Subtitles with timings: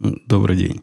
[0.00, 0.80] Добрый день.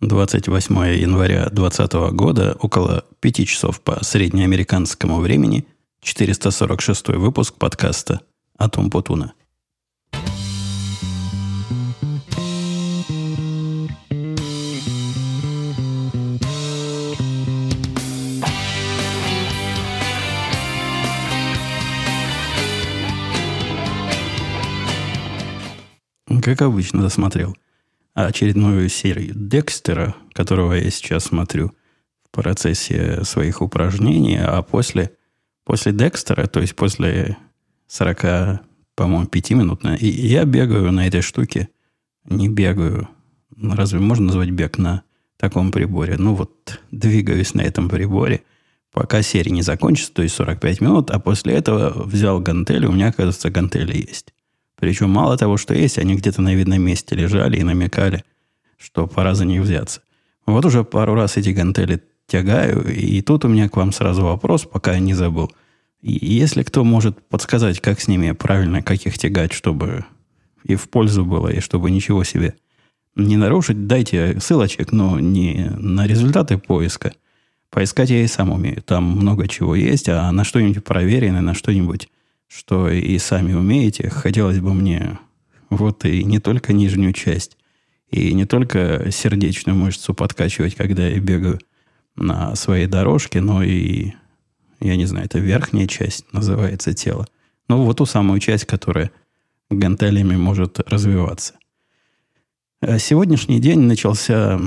[0.00, 5.68] 28 января 2020 года, около 5 часов по среднеамериканскому времени,
[6.00, 8.22] 446 выпуск подкаста
[8.58, 9.34] «Атом Путуна».
[26.42, 27.56] Как обычно, досмотрел–
[28.24, 31.72] очередную серию Декстера, которого я сейчас смотрю
[32.24, 35.12] в процессе своих упражнений, а после,
[35.64, 37.36] после Декстера, то есть после
[37.88, 38.62] 40,
[38.94, 41.68] по-моему, 5 минут, и я бегаю на этой штуке,
[42.24, 43.08] не бегаю,
[43.60, 45.02] разве можно назвать бег на
[45.36, 46.16] таком приборе?
[46.16, 48.44] Ну вот, двигаюсь на этом приборе,
[48.92, 53.12] пока серия не закончится, то есть 45 минут, а после этого взял гантели, у меня,
[53.12, 54.32] кажется, гантели есть.
[54.78, 58.24] Причем мало того, что есть, они где-то на видном месте лежали и намекали,
[58.76, 60.02] что пора за них взяться.
[60.46, 64.64] Вот уже пару раз эти гантели тягаю, и тут у меня к вам сразу вопрос,
[64.64, 65.50] пока я не забыл.
[66.02, 70.04] Если кто может подсказать, как с ними правильно, как их тягать, чтобы
[70.64, 72.54] и в пользу было, и чтобы ничего себе
[73.14, 77.12] не нарушить, дайте ссылочек, но не на результаты поиска.
[77.70, 78.82] Поискать я и сам умею.
[78.82, 82.08] Там много чего есть, а на что-нибудь проверенное, на что-нибудь
[82.48, 85.18] что и сами умеете, хотелось бы мне
[85.70, 87.56] вот и не только нижнюю часть,
[88.10, 91.58] и не только сердечную мышцу подкачивать, когда я бегаю
[92.14, 94.12] на своей дорожке, но и,
[94.80, 97.26] я не знаю, это верхняя часть называется тело.
[97.68, 99.10] Но вот ту самую часть, которая
[99.70, 101.54] гантелями может развиваться.
[102.80, 104.60] А сегодняшний день начался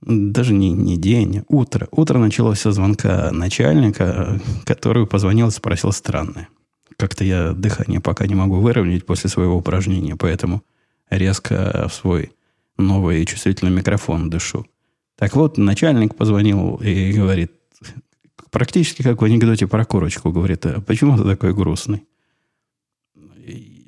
[0.00, 1.88] даже не, не день, утро.
[1.90, 6.48] Утро началось со звонка начальника, который позвонил и спросил странное.
[6.96, 10.62] Как-то я дыхание пока не могу выровнять после своего упражнения, поэтому
[11.10, 12.32] резко в свой
[12.76, 14.66] новый чувствительный микрофон дышу.
[15.16, 17.52] Так вот, начальник позвонил и говорит,
[18.50, 22.04] практически как в анекдоте про курочку, говорит, а почему ты такой грустный?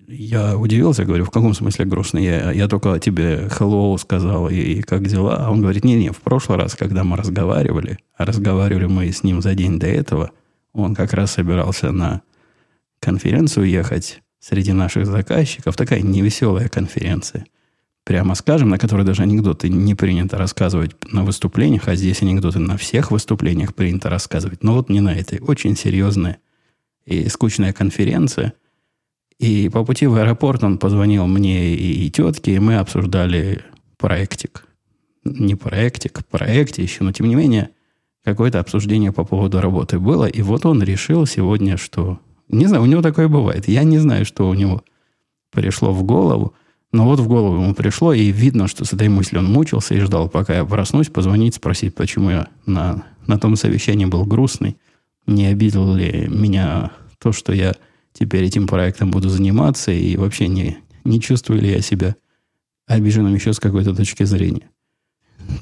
[0.09, 2.25] Я удивился, говорю, в каком смысле грустный?
[2.25, 5.37] Я, я только тебе hello сказал, и, и как дела?
[5.47, 9.43] А он говорит, не-не, в прошлый раз, когда мы разговаривали, а разговаривали мы с ним
[9.43, 10.31] за день до этого,
[10.73, 12.23] он как раз собирался на
[13.01, 15.77] конференцию ехать среди наших заказчиков.
[15.77, 17.47] Такая невеселая конференция.
[18.05, 22.77] Прямо скажем, на которой даже анекдоты не принято рассказывать на выступлениях, а здесь анекдоты на
[22.77, 24.63] всех выступлениях принято рассказывать.
[24.63, 25.41] Но вот не на этой.
[25.41, 26.39] Очень серьезная
[27.05, 28.53] и скучная конференция.
[29.39, 33.65] И по пути в аэропорт он позвонил мне и, и тетке, и мы обсуждали
[33.99, 34.67] проектик.
[35.25, 37.71] Не проектик, проектище, но тем не менее
[38.25, 40.27] какое-то обсуждение по поводу работы было.
[40.27, 43.69] И вот он решил сегодня, что не знаю, у него такое бывает.
[43.69, 44.83] Я не знаю, что у него
[45.51, 46.55] пришло в голову.
[46.93, 50.01] Но вот в голову ему пришло, и видно, что с этой мыслью он мучился и
[50.01, 54.77] ждал, пока я проснусь, позвонить, спросить, почему я на, на том совещании был грустный.
[55.27, 57.75] Не обидел ли меня то, что я
[58.13, 62.15] теперь этим проектом буду заниматься, и вообще не, не чувствую ли я себя
[62.87, 64.71] обиженным еще с какой-то точки зрения.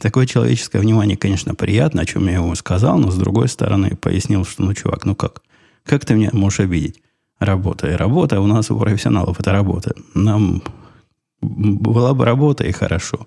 [0.00, 4.44] Такое человеческое внимание, конечно, приятно, о чем я ему сказал, но с другой стороны пояснил,
[4.44, 5.42] что ну, чувак, ну как–
[5.84, 7.02] как ты меня можешь обидеть?
[7.38, 9.94] Работа и работа у нас у профессионалов это работа.
[10.14, 10.62] Нам
[11.40, 13.26] была бы работа и хорошо.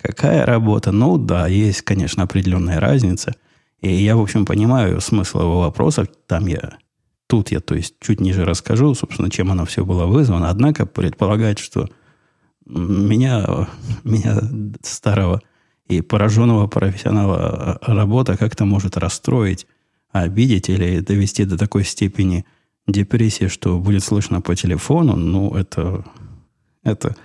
[0.00, 0.90] Какая работа?
[0.90, 3.34] Ну да, есть, конечно, определенная разница.
[3.80, 6.08] И я, в общем, понимаю смысл его вопросов.
[6.26, 6.78] Там я,
[7.28, 10.50] тут я, то есть, чуть ниже расскажу, собственно, чем оно все было вызвано.
[10.50, 11.88] Однако предполагать, что
[12.66, 13.68] меня,
[14.02, 14.40] меня
[14.82, 15.40] старого
[15.86, 19.66] и пораженного профессионала работа как-то может расстроить
[20.12, 22.44] обидеть или довести до такой степени
[22.86, 26.04] депрессии, что будет слышно по телефону, ну, это,
[26.84, 27.16] это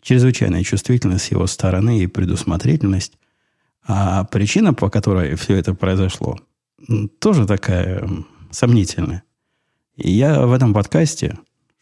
[0.00, 3.14] чрезвычайная чувствительность его стороны и предусмотрительность.
[3.88, 6.38] А причина, по которой все это произошло,
[7.18, 8.08] тоже такая
[8.50, 9.22] сомнительная.
[9.96, 11.38] И я в этом подкасте,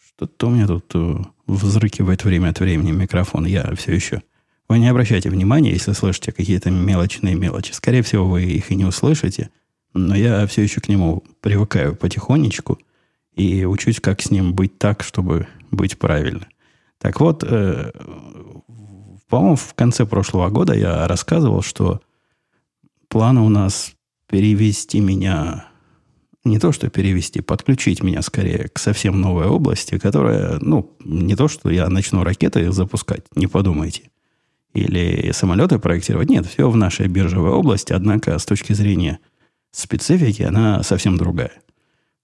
[0.06, 4.22] что-то у меня тут э, взрыкивает время от времени микрофон, я все еще...
[4.66, 7.72] Вы не обращайте внимания, если слышите какие-то мелочные мелочи.
[7.72, 9.50] Скорее всего, вы их и не услышите–
[9.94, 12.78] но я все еще к нему привыкаю потихонечку
[13.34, 16.46] и учусь, как с ним быть так, чтобы быть правильно.
[16.98, 17.92] Так вот, э,
[19.28, 22.00] по-моему, в конце прошлого года я рассказывал, что
[23.08, 23.94] планы у нас
[24.28, 25.68] перевести меня,
[26.44, 31.48] не то что перевести, подключить меня скорее к совсем новой области, которая, ну, не то,
[31.48, 34.10] что я начну ракеты запускать, не подумайте,
[34.72, 36.30] или самолеты проектировать.
[36.30, 39.20] Нет, все в нашей биржевой области, однако с точки зрения–
[39.74, 41.52] специфики, она совсем другая.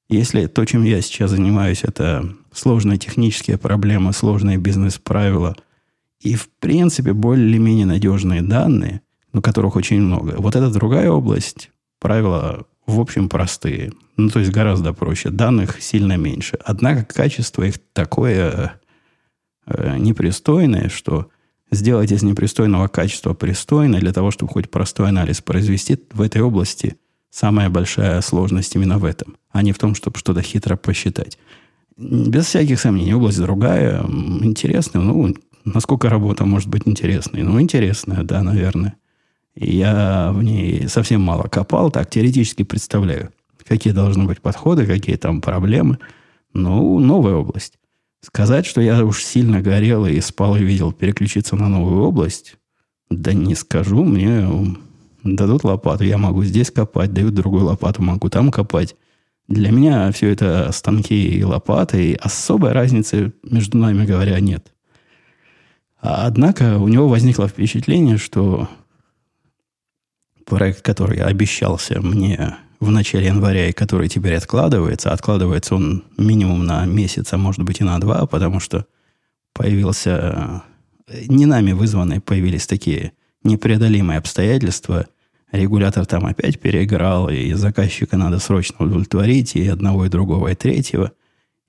[0.08, 5.56] Если то, чем я сейчас занимаюсь, это сложные технические проблемы, сложные бизнес-правила
[6.20, 9.02] и, в принципе, более-менее надежные данные,
[9.32, 10.34] но которых очень много.
[10.38, 11.70] Вот это другая область.
[12.00, 13.92] Правила, в общем, простые.
[14.16, 15.30] Ну, то есть гораздо проще.
[15.30, 16.58] Данных сильно меньше.
[16.64, 18.80] Однако качество их такое
[19.66, 21.28] э, непристойное, что
[21.70, 26.96] сделать из непристойного качества пристойное для того, чтобы хоть простой анализ произвести в этой области,
[27.30, 31.38] самая большая сложность именно в этом, а не в том, чтобы что-то хитро посчитать.
[31.96, 35.34] Без всяких сомнений, область другая, интересная, ну,
[35.64, 37.42] насколько работа может быть интересной?
[37.42, 38.96] Ну, интересная, да, наверное.
[39.54, 43.32] Я в ней совсем мало копал, так теоретически представляю,
[43.66, 45.98] какие должны быть подходы, какие там проблемы.
[46.52, 47.74] Ну, новая область.
[48.22, 52.56] Сказать, что я уж сильно горел и спал и видел переключиться на новую область,
[53.08, 54.48] да не скажу, мне
[55.24, 58.96] дадут лопату, я могу здесь копать, дают другую лопату, могу там копать.
[59.48, 64.72] Для меня все это станки и лопаты, и особой разницы между нами говоря нет.
[66.00, 68.68] Однако у него возникло впечатление, что
[70.46, 76.86] проект, который обещался мне в начале января и который теперь откладывается, откладывается он минимум на
[76.86, 78.86] месяц, а может быть и на два, потому что
[79.52, 80.62] появился,
[81.28, 85.06] не нами вызванные, появились такие непреодолимые обстоятельства.
[85.52, 91.12] Регулятор там опять переиграл, и заказчика надо срочно удовлетворить, и одного, и другого, и третьего.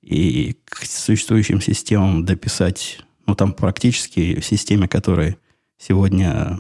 [0.02, 5.38] И к существующим системам дописать ну, там практически в системе, которая
[5.78, 6.60] сегодня,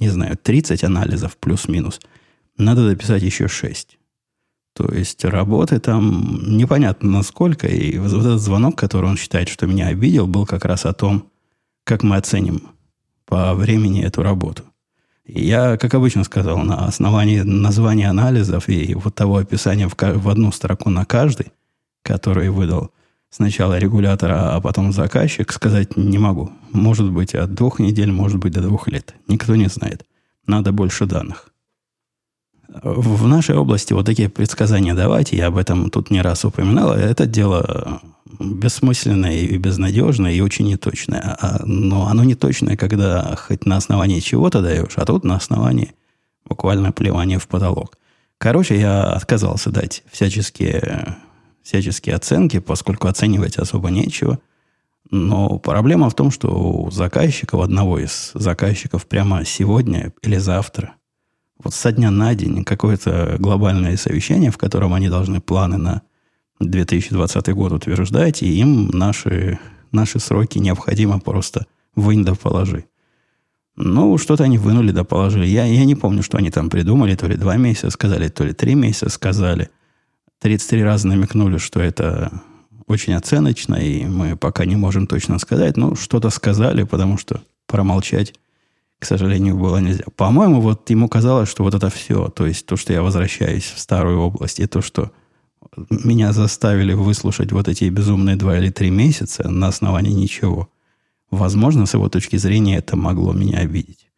[0.00, 2.00] не знаю, 30 анализов плюс-минус,
[2.56, 3.98] надо дописать еще 6.
[4.74, 7.66] То есть работы там непонятно насколько.
[7.66, 11.30] И вот этот звонок, который он считает, что меня обидел, был как раз о том,
[11.84, 12.68] как мы оценим
[13.28, 14.64] по времени эту работу.
[15.26, 20.50] Я, как обычно сказал, на основании названия анализов и вот того описания в, в одну
[20.50, 21.52] строку на каждый,
[22.02, 22.90] который выдал
[23.28, 26.50] сначала регулятор, а потом заказчик, сказать не могу.
[26.72, 29.14] Может быть, от двух недель, может быть, до двух лет.
[29.28, 30.06] Никто не знает.
[30.46, 31.50] Надо больше данных.
[32.68, 37.24] В нашей области вот такие предсказания давать, я об этом тут не раз упоминал, это
[37.26, 38.02] дело
[38.38, 41.20] бессмысленное и безнадежное, и очень неточное.
[41.20, 45.94] А, а, но оно неточное, когда хоть на основании чего-то даешь, а тут на основании
[46.44, 47.96] буквально плевания в потолок.
[48.36, 51.16] Короче, я отказался дать всяческие
[51.62, 54.38] всяческие оценки, поскольку оценивать особо нечего.
[55.10, 60.94] Но проблема в том, что у заказчика, у одного из заказчиков прямо сегодня или завтра,
[61.62, 66.02] вот со дня на день какое-то глобальное совещание, в котором они должны планы на
[66.60, 69.58] 2020 год утверждать, и им наши,
[69.92, 72.84] наши сроки необходимо просто вынь да положи.
[73.80, 75.46] Ну, что-то они вынули да положили.
[75.46, 77.14] Я, я не помню, что они там придумали.
[77.14, 79.70] То ли два месяца сказали, то ли три месяца сказали.
[80.40, 82.42] 33 раза намекнули, что это
[82.88, 85.76] очень оценочно, и мы пока не можем точно сказать.
[85.76, 88.34] Ну, что-то сказали, потому что промолчать,
[88.98, 90.04] к сожалению, было нельзя.
[90.16, 93.78] По-моему, вот ему казалось, что вот это все, то есть то, что я возвращаюсь в
[93.78, 95.12] старую область, и то, что
[95.90, 100.68] меня заставили выслушать вот эти безумные два или три месяца на основании ничего.
[101.30, 104.08] Возможно, с его точки зрения это могло меня обидеть.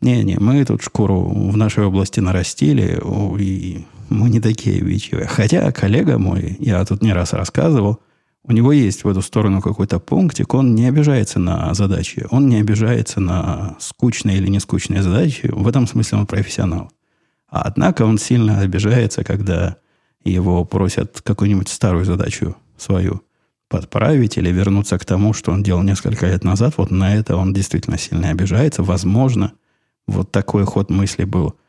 [0.00, 3.00] Не-не, мы тут шкуру в нашей области нарастили,
[3.38, 5.26] и мы не такие бичевые.
[5.26, 8.00] Хотя коллега мой, я тут не раз рассказывал,
[8.48, 12.56] у него есть в эту сторону какой-то пунктик, он не обижается на задачи, он не
[12.56, 16.90] обижается на скучные или не скучные задачи, в этом смысле он профессионал.
[17.50, 19.76] А однако он сильно обижается, когда
[20.24, 23.22] его просят какую-нибудь старую задачу свою
[23.68, 26.74] подправить или вернуться к тому, что он делал несколько лет назад.
[26.78, 28.82] Вот на это он действительно сильно обижается.
[28.82, 29.52] Возможно,
[30.06, 31.54] вот такой ход мысли был–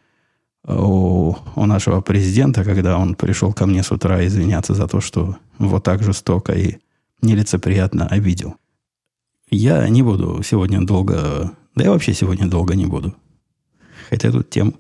[0.68, 5.38] у, у нашего президента, когда он пришел ко мне с утра извиняться за то, что
[5.58, 6.78] вот так жестоко и
[7.22, 8.56] нелицеприятно обидел.
[9.50, 11.52] Я не буду сегодня долго...
[11.76, 13.16] Да я вообще сегодня долго не буду.
[14.10, 14.76] Хотя тут тем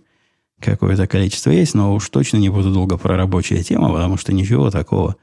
[0.59, 4.69] какое-то количество есть, но уж точно не буду долго про рабочие темы, потому что ничего
[4.69, 5.15] такого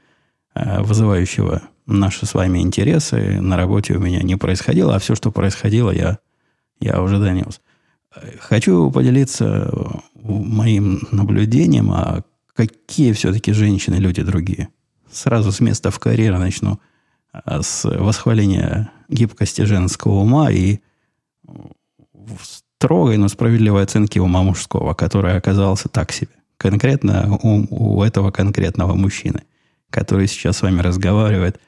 [0.55, 5.31] э, вызывающего наши с вами интересы на работе у меня не происходило, а все, что
[5.31, 6.19] происходило, я,
[6.79, 7.61] я уже донес.
[8.39, 9.71] Хочу поделиться
[10.15, 14.69] моим наблюдением, а какие все-таки женщины люди другие.
[15.11, 16.79] Сразу с места в карьеру начну
[17.31, 20.79] а, с восхваления гибкости женского ума и
[22.77, 26.31] строгой, но справедливой оценки ума мужского, который оказался так себе.
[26.57, 29.43] Конкретно у, у этого конкретного мужчины,
[29.89, 31.59] который сейчас с вами разговаривает,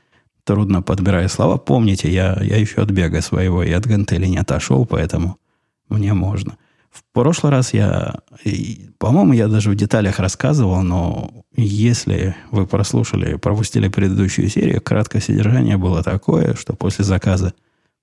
[0.43, 1.57] трудно подбирая слова.
[1.57, 5.37] Помните, я, я еще от бега своего и от гантели не отошел, поэтому
[5.89, 6.57] мне можно.
[6.89, 8.15] В прошлый раз я,
[8.97, 15.77] по-моему, я даже в деталях рассказывал, но если вы прослушали, пропустили предыдущую серию, краткое содержание
[15.77, 17.53] было такое, что после заказа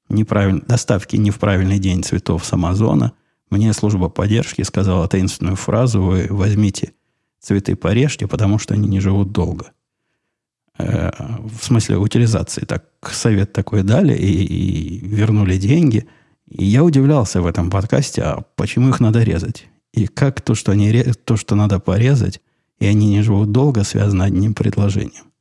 [0.09, 0.63] неправиль...
[0.63, 3.13] доставки не в правильный день цветов с Амазона,
[3.51, 6.93] мне служба поддержки сказала таинственную фразу, вы возьмите
[7.41, 9.73] цветы порежьте, потому что они не живут долго.
[10.79, 11.11] Э,
[11.45, 12.65] в смысле утилизации.
[12.65, 16.07] Так совет такой дали и, и вернули деньги.
[16.49, 19.67] И я удивлялся в этом подкасте, а почему их надо резать?
[19.93, 22.41] И как то, что, они, то, что надо порезать,
[22.79, 25.33] и они не живут долго, связано одним предложением.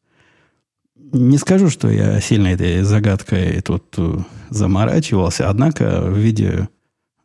[0.95, 4.17] Не скажу, что я сильно этой загадкой тут э,
[4.49, 6.67] заморачивался, однако в виде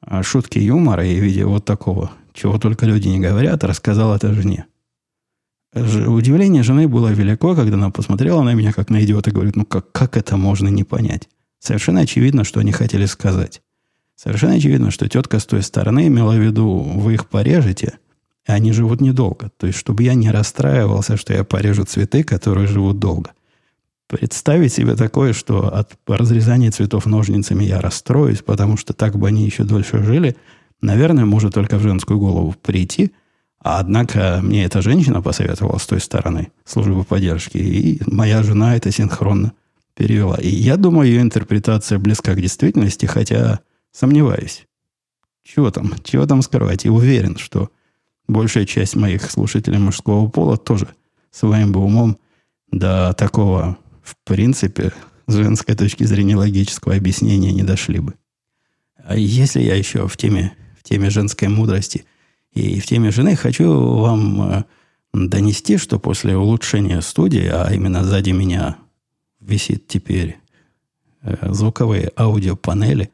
[0.07, 4.33] э, шутки юмора и в виде вот такого, чего только люди не говорят, рассказал это
[4.35, 4.67] жене.
[5.73, 9.65] Удивление жены было велико, когда она посмотрела на меня как на идиота и говорит, ну
[9.65, 11.29] как, как это можно не понять?
[11.61, 13.63] Совершенно очевидно, что они хотели сказать.
[14.23, 17.99] Совершенно очевидно, что тетка с той стороны имела в виду, вы их порежете,
[18.47, 19.51] а они живут недолго.
[19.57, 23.31] То есть, чтобы я не расстраивался, что я порежу цветы, которые живут долго.
[24.09, 29.47] Представить себе такое, что от разрезания цветов ножницами я расстроюсь, потому что так бы они
[29.47, 30.37] еще дольше жили,
[30.83, 33.13] наверное, может только в женскую голову прийти.
[33.59, 38.93] А однако мне эта женщина посоветовала с той стороны службы поддержки, и моя жена это
[38.93, 39.55] синхронно
[39.97, 40.37] перевела.
[40.37, 43.61] И я думаю, ее интерпретация близка к действительности, хотя
[43.93, 44.67] сомневаюсь.
[45.43, 45.95] Чего там?
[46.05, 46.85] Чего там скрывать?
[46.85, 47.71] И уверен, что
[48.29, 50.89] большая часть моих слушателей мужского пола тоже
[51.31, 52.19] своим бы умом
[52.71, 54.93] до такого, в принципе,
[55.27, 58.15] с женской точки зрения логического объяснения не дошли бы.
[59.05, 62.05] А если я еще в теме, в теме женской мудрости
[62.53, 63.69] и в теме жены, хочу
[63.99, 64.65] вам э,
[65.13, 68.77] донести, что после улучшения студии, а именно сзади меня
[69.41, 70.39] висит теперь
[71.23, 73.11] э, звуковые аудиопанели,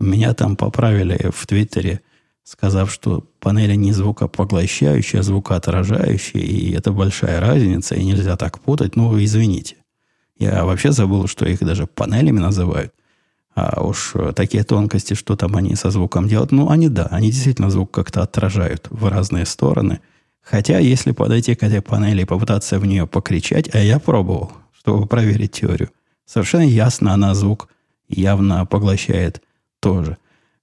[0.00, 2.00] меня там поправили в Твиттере,
[2.42, 8.96] сказав, что панели не звукопоглощающие, а звукоотражающие, и это большая разница, и нельзя так путать.
[8.96, 9.76] Ну, извините.
[10.38, 12.92] Я вообще забыл, что их даже панелями называют.
[13.54, 17.70] А уж такие тонкости, что там они со звуком делают, ну, они да, они действительно
[17.70, 20.00] звук как-то отражают в разные стороны.
[20.40, 25.06] Хотя, если подойти к этой панели и попытаться в нее покричать, а я пробовал, чтобы
[25.06, 25.90] проверить теорию,
[26.24, 27.68] совершенно ясно она звук
[28.08, 29.42] явно поглощает
[29.80, 30.18] тоже.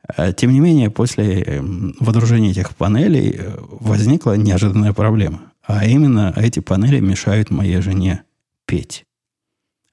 [0.08, 5.52] А, тем не менее, после эм, водружения этих панелей э, возникла неожиданная проблема.
[5.64, 8.24] А именно, эти панели мешают моей жене
[8.66, 9.06] петь.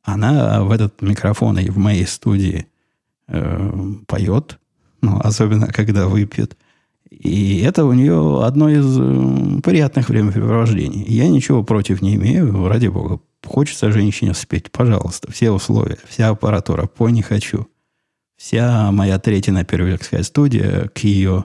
[0.05, 2.67] Она в этот микрофон и в моей студии
[3.27, 3.73] э,
[4.07, 4.59] поет,
[5.01, 6.57] ну, особенно когда выпьет.
[7.11, 11.05] И это у нее одно из э, приятных времяпрепровождений.
[11.09, 13.21] Я ничего против не имею, ради бога.
[13.45, 17.67] Хочется женщине спеть, пожалуйста, все условия, вся аппаратура, по не хочу.
[18.37, 21.45] Вся моя третья первильская студия к ее,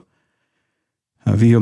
[1.24, 1.60] в ее,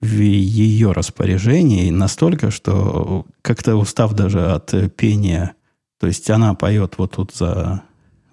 [0.00, 5.54] в ее распоряжении настолько, что как-то устав даже от пения,
[5.98, 7.82] то есть она поет вот тут за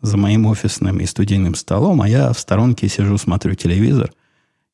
[0.01, 4.13] за моим офисным и студийным столом, а я в сторонке сижу, смотрю телевизор.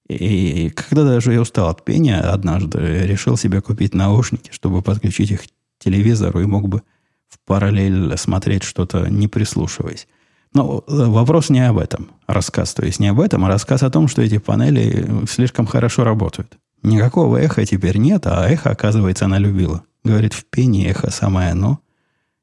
[0.07, 5.43] И когда даже я устал от пения, однажды решил себе купить наушники, чтобы подключить их
[5.43, 5.47] к
[5.79, 6.83] телевизору и мог бы
[7.27, 10.07] в параллель смотреть что-то, не прислушиваясь.
[10.55, 13.91] Но э, вопрос не об этом, рассказ, то есть не об этом, а рассказ о
[13.91, 16.57] том, что эти панели слишком хорошо работают.
[16.81, 19.83] Никакого эха теперь нет, а эхо, оказывается, она любила.
[20.03, 21.79] Говорит, в пении эхо самое оно.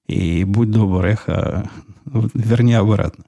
[0.06, 1.68] И будь добр, эхо
[2.04, 3.24] вернее, обратно.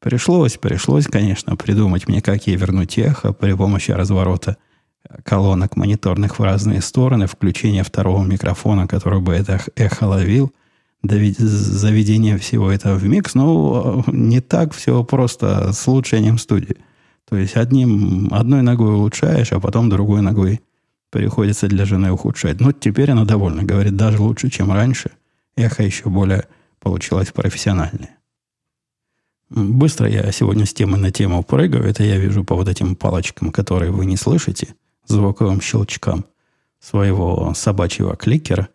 [0.00, 4.56] Пришлось, пришлось, конечно, придумать мне, как ей вернуть эхо при помощи разворота
[5.22, 10.52] колонок мониторных в разные стороны, включения второго микрофона, который бы это эхо ловил,
[11.04, 13.34] заведение всего этого в микс.
[13.34, 16.76] Но не так все просто с улучшением студии.
[17.28, 20.60] То есть одним, одной ногой улучшаешь, а потом другой ногой
[21.10, 22.60] приходится для жены ухудшать.
[22.60, 23.62] Но теперь она довольна.
[23.62, 25.10] Говорит, даже лучше, чем раньше.
[25.56, 26.46] Эхо еще более
[26.80, 28.18] получилось профессиональное.
[29.50, 31.84] Быстро я сегодня с темы на тему прыгаю.
[31.84, 34.74] Это я вижу по вот этим палочкам, которые вы не слышите,
[35.06, 36.24] звуковым щелчкам
[36.80, 38.68] своего собачьего кликера.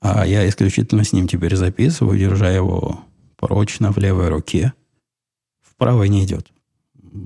[0.00, 3.00] А я исключительно с ним теперь записываю, держа его
[3.36, 4.72] прочно в левой руке.
[5.60, 6.48] В правой не идет.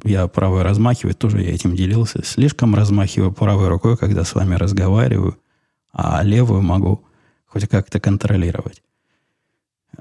[0.05, 2.25] Я правой размахиваю, тоже я этим делился.
[2.25, 5.37] Слишком размахиваю правой рукой, когда с вами разговариваю,
[5.93, 7.05] а левую могу
[7.47, 8.83] хоть как-то контролировать.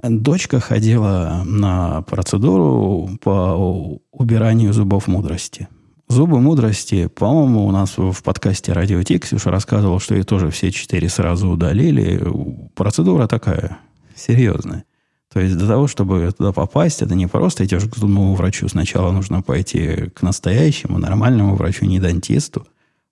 [0.03, 5.67] Дочка ходила на процедуру по убиранию зубов мудрости.
[6.09, 10.71] Зубы мудрости, по-моему, у нас в подкасте «Радио Ти» Ксюша рассказывала, что ей тоже все
[10.71, 12.19] четыре сразу удалили.
[12.73, 13.77] Процедура такая
[14.15, 14.85] серьезная.
[15.31, 18.67] То есть для того, чтобы туда попасть, это не просто идешь к зубному врачу.
[18.67, 22.65] Сначала нужно пойти к настоящему, нормальному врачу, не дантисту.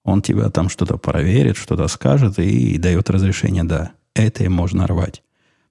[0.03, 5.21] Он тебя там что-то проверит, что-то скажет и дает разрешение, да, это можно рвать.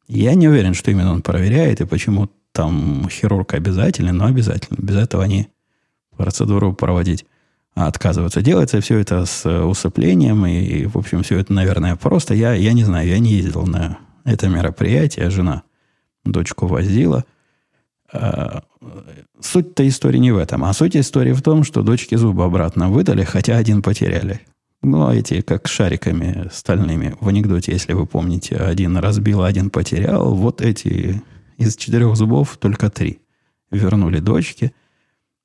[0.07, 4.77] Я не уверен, что именно он проверяет и почему там хирург обязательный, но обязательно.
[4.81, 5.49] Без этого они
[6.17, 7.27] процедуру проводить
[7.75, 8.41] отказываются.
[8.41, 12.35] Делается все это с усыплением, и, в общем, все это, наверное, просто.
[12.35, 15.63] Я, я не знаю, я не ездил на это мероприятие, жена
[16.25, 17.25] дочку возила.
[18.13, 18.63] А,
[19.41, 23.25] суть-то истории не в этом, а суть истории в том, что дочки зубы обратно выдали,
[23.25, 24.41] хотя один потеряли.
[24.83, 27.17] Ну, а эти как шариками стальными.
[27.21, 30.35] В анекдоте, если вы помните, один разбил, один потерял.
[30.35, 31.23] Вот эти
[31.57, 33.21] из четырех зубов только три
[33.71, 34.73] вернули дочке.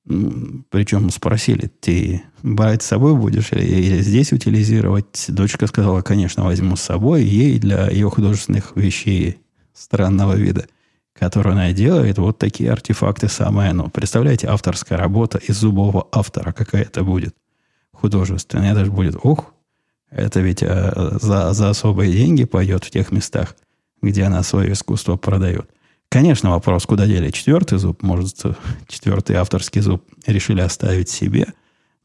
[0.05, 5.25] Причем спросили, ты брать с собой будешь или, или здесь утилизировать?
[5.27, 7.23] Дочка сказала, конечно, возьму с собой.
[7.23, 9.37] Ей для ее художественных вещей
[9.73, 10.65] странного вида,
[11.13, 13.89] которые она делает, вот такие артефакты самое оно.
[13.89, 17.35] Представляете, авторская работа из зубового автора какая это будет
[17.91, 18.71] художественная.
[18.71, 19.53] Это же будет, ух,
[20.09, 23.55] это ведь э, за, за особые деньги пойдет в тех местах,
[24.01, 25.69] где она свое искусство продает.
[26.11, 28.03] Конечно, вопрос, куда дели четвертый зуб.
[28.03, 28.35] Может,
[28.89, 31.53] четвертый авторский зуб решили оставить себе.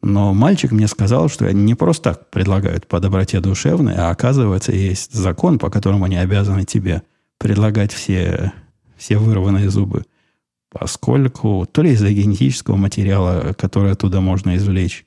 [0.00, 4.70] Но мальчик мне сказал, что они не просто так предлагают по доброте душевной, а оказывается,
[4.70, 7.02] есть закон, по которому они обязаны тебе
[7.38, 8.52] предлагать все,
[8.96, 10.04] все вырванные зубы.
[10.70, 15.04] Поскольку то ли из-за генетического материала, который оттуда можно извлечь,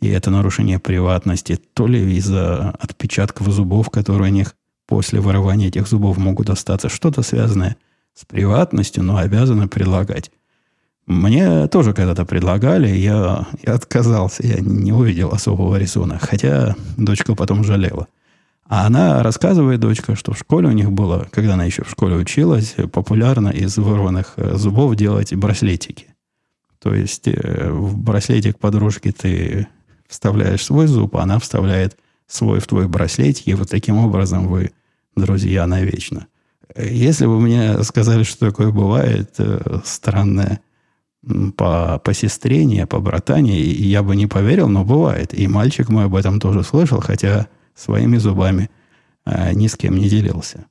[0.00, 4.56] и это нарушение приватности, то ли из-за отпечатков зубов, которые у них
[4.88, 7.76] после вырывания этих зубов могут остаться, что-то связанное–
[8.14, 10.30] с приватностью, но обязаны предлагать.
[11.06, 17.64] Мне тоже когда-то предлагали, я, я отказался, я не увидел особого резона, хотя дочка потом
[17.64, 18.06] жалела.
[18.68, 22.14] А она рассказывает, дочка, что в школе у них было, когда она еще в школе
[22.14, 26.14] училась, популярно из вырванных зубов делать браслетики.
[26.80, 29.66] То есть э, в браслетик подружки ты
[30.08, 34.70] вставляешь свой зуб, а она вставляет свой в твой браслетик, и вот таким образом вы
[35.16, 36.26] друзья навечно.
[36.76, 40.60] Если бы мне сказали, что такое бывает, э, странное
[41.56, 45.34] по, по сестрение, по братане, я бы не поверил, но бывает.
[45.34, 48.70] И мальчик мой об этом тоже слышал, хотя своими зубами
[49.26, 50.66] э, ни с кем не делился.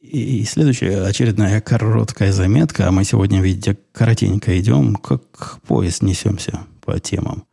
[0.00, 2.88] И следующая очередная короткая заметка.
[2.88, 7.44] А мы сегодня, видите, коротенько идем, как поезд несемся по темам.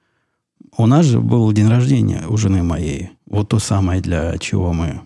[0.77, 3.11] У нас же был день рождения у жены моей.
[3.25, 5.01] Вот то самое, для чего мы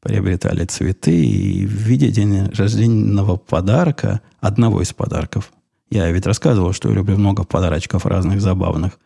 [0.00, 5.52] приобретали цветы, и в виде день рожденного подарка, одного из подарков,
[5.90, 8.98] я ведь рассказывал, что я люблю много подарочков разных забавных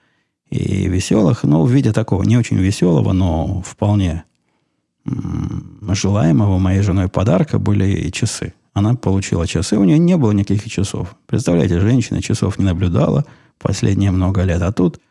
[0.51, 4.25] и веселых, но в виде такого не очень веселого, но вполне
[5.83, 8.55] желаемого моей женой подарка были часы.
[8.73, 11.17] Она получила часы, у нее не было никаких часов.
[11.27, 13.25] Представляете, женщина часов не наблюдала
[13.59, 15.01] последние много лет, а тут–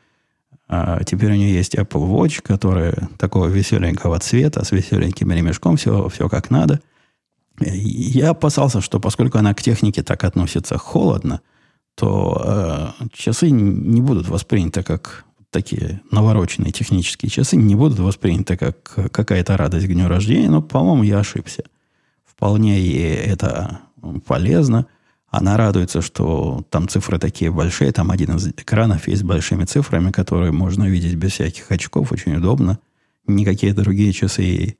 [0.75, 6.09] а теперь у нее есть Apple Watch, которая такого веселенького цвета, с веселеньким ремешком, все,
[6.09, 6.81] все как надо.
[7.59, 11.41] Я опасался, что поскольку она к технике так относится холодно,
[11.95, 12.41] то
[12.99, 19.55] э, часы не будут восприняты как такие навороченные технические часы, не будут восприняты как какая-то
[19.55, 21.63] радость к дню рождения, но, по-моему, я ошибся.
[22.25, 23.81] Вполне ей это
[24.25, 24.87] полезно.
[25.33, 30.11] Она радуется, что там цифры такие большие, там один из экранов есть с большими цифрами,
[30.11, 32.77] которые можно видеть без всяких очков, очень удобно.
[33.25, 34.77] Никакие другие часы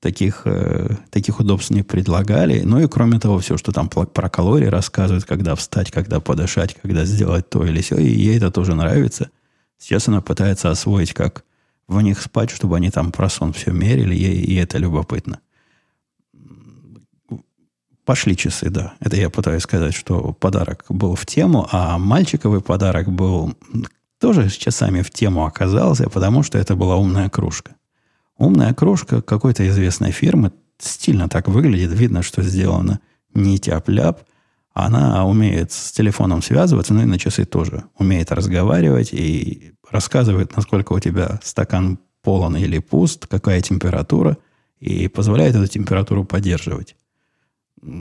[0.00, 2.62] таких, э, таких удобств не предлагали.
[2.64, 7.04] Ну и кроме того, все, что там про калории рассказывают, когда встать, когда подышать, когда
[7.04, 9.30] сделать то или все, и ей это тоже нравится.
[9.78, 11.44] Сейчас она пытается освоить, как
[11.86, 15.38] в них спать, чтобы они там про сон все мерили, ей, и это любопытно.
[18.04, 18.94] Пошли часы, да.
[19.00, 23.54] Это я пытаюсь сказать, что подарок был в тему, а мальчиковый подарок был
[24.20, 27.76] тоже с часами в тему оказался, потому что это была умная кружка.
[28.36, 33.00] Умная кружка какой-то известной фирмы, стильно так выглядит, видно, что сделано
[33.32, 34.20] не тяп-ляп.
[34.74, 40.92] Она умеет с телефоном связываться, ну и на часы тоже умеет разговаривать и рассказывает, насколько
[40.92, 44.36] у тебя стакан полон или пуст, какая температура,
[44.80, 46.96] и позволяет эту температуру поддерживать.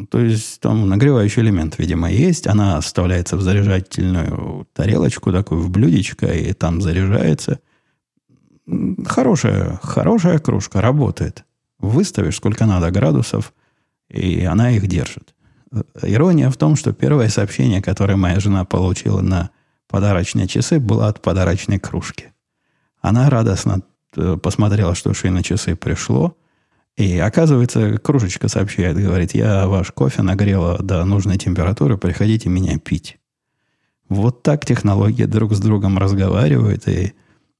[0.09, 2.47] То есть там нагревающий элемент, видимо, есть.
[2.47, 7.59] Она вставляется в заряжательную тарелочку, такую в блюдечко, и там заряжается.
[9.05, 11.43] Хорошая, хорошая кружка, работает.
[11.79, 13.53] Выставишь сколько надо градусов,
[14.09, 15.35] и она их держит.
[16.01, 19.49] Ирония в том, что первое сообщение, которое моя жена получила на
[19.89, 22.31] подарочные часы, было от подарочной кружки.
[23.01, 23.81] Она радостно
[24.15, 26.37] э, посмотрела, что же на часы пришло–
[26.95, 33.17] и оказывается, кружечка сообщает, говорит, я ваш кофе нагрела до нужной температуры, приходите меня пить.
[34.09, 37.13] Вот так технологии друг с другом разговаривают и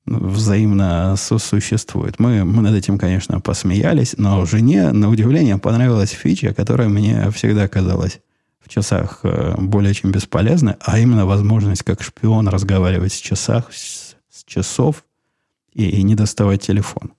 [0.05, 2.19] взаимно сосуществуют.
[2.19, 7.67] Мы, мы над этим, конечно, посмеялись, но жене, на удивление, понравилась фича, которая мне всегда
[7.67, 8.19] казалась
[8.59, 14.15] в часах э, более чем бесполезны, а именно возможность как шпион разговаривать с часах, с,
[14.29, 15.05] с часов
[15.73, 17.13] и, и не доставать телефон.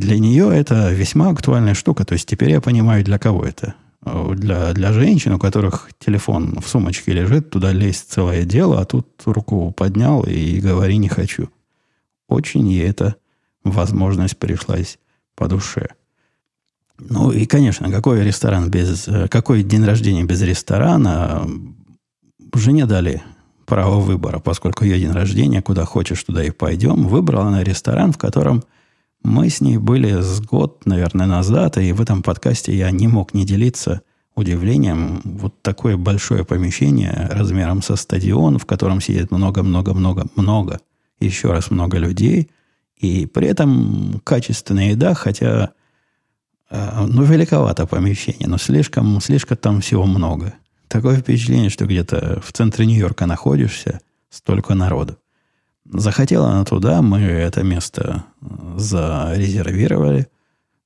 [0.00, 2.06] Для нее это весьма актуальная штука.
[2.06, 3.74] То есть теперь я понимаю, для кого это.
[4.02, 8.86] Э, для, для женщин, у которых телефон в сумочке лежит, туда лезть целое дело, а
[8.86, 11.50] тут руку поднял и говори не хочу.
[12.28, 13.16] Очень ей эта
[13.62, 14.98] возможность пришлась
[15.36, 15.88] по душе.
[16.98, 19.06] Ну и, конечно, какой ресторан без...
[19.06, 21.46] Э, какой день рождения без ресторана?
[22.54, 23.22] Жене дали
[23.66, 27.06] право выбора, поскольку ее день рождения, куда хочешь, туда и пойдем.
[27.06, 28.64] Выбрала она ресторан, в котором
[29.22, 33.34] мы с ней были с год, наверное, назад, и в этом подкасте я не мог
[33.34, 34.02] не делиться
[34.34, 35.20] удивлением.
[35.24, 40.80] Вот такое большое помещение размером со стадион, в котором сидит много-много-много-много,
[41.18, 42.50] еще раз много людей,
[42.96, 45.72] и при этом качественная еда, хотя
[46.70, 50.54] Э, ну, великовато помещение, но слишком, слишком там всего много.
[50.88, 55.18] Такое впечатление, что где-то в центре Нью-Йорка находишься, столько народу.
[55.92, 60.28] Захотела она туда, мы это место э, зарезервировали.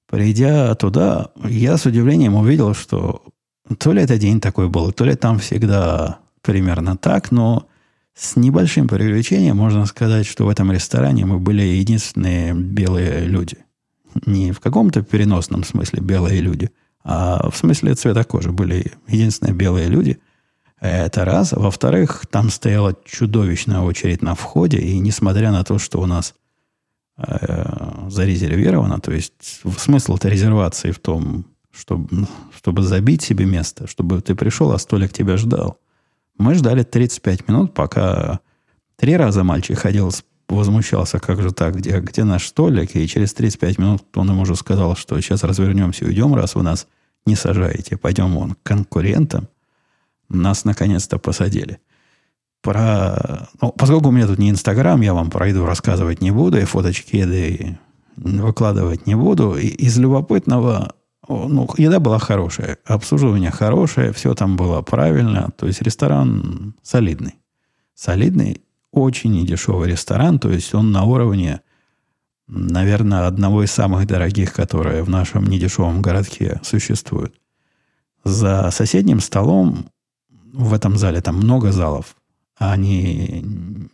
[0.08, 3.22] Придя туда, я с удивлением увидел, что
[3.78, 7.66] то ли это день такой был, то ли там всегда примерно так, но
[8.14, 13.58] с небольшим привлечением можно сказать, что в этом ресторане мы были единственные белые люди
[14.26, 16.70] не в каком-то переносном смысле белые люди,
[17.02, 20.18] а в смысле цвета кожи были единственные белые люди.
[20.84, 21.52] Это раз.
[21.52, 26.34] Во-вторых, там стояла чудовищная очередь на входе, и несмотря на то, что у нас
[27.16, 34.20] э, зарезервировано, то есть смысл этой резервации в том, чтобы, чтобы забить себе место, чтобы
[34.20, 35.78] ты пришел, а столик тебя ждал.
[36.36, 38.40] Мы ждали 35 минут, пока
[38.96, 40.12] три раза мальчик ходил
[40.50, 44.54] возмущался, как же так, где, где наш столик, и через 35 минут он ему уже
[44.54, 46.86] сказал, что сейчас развернемся и уйдем, раз вы нас
[47.24, 49.48] не сажаете, пойдем вон к конкурентам.
[50.42, 51.80] Нас наконец-то посадили.
[52.62, 53.48] Про...
[53.60, 56.64] Ну, поскольку у меня тут не Инстаграм, я вам про еду рассказывать не буду, и
[56.64, 57.78] фоточки еды
[58.16, 59.56] выкладывать не буду.
[59.56, 60.94] И из любопытного,
[61.28, 67.34] ну, еда была хорошая, обслуживание хорошее, все там было правильно, то есть ресторан солидный.
[67.94, 71.60] Солидный, очень недешевый ресторан, то есть он на уровне,
[72.46, 77.34] наверное, одного из самых дорогих, которые в нашем недешевом городке существуют.
[78.24, 79.86] За соседним столом
[80.54, 82.16] в этом зале там много залов.
[82.56, 83.44] Они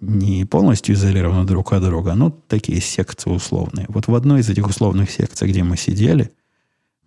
[0.01, 3.87] не полностью изолированы друг от друга, но такие секции условные.
[3.89, 6.31] Вот в одной из этих условных секций, где мы сидели,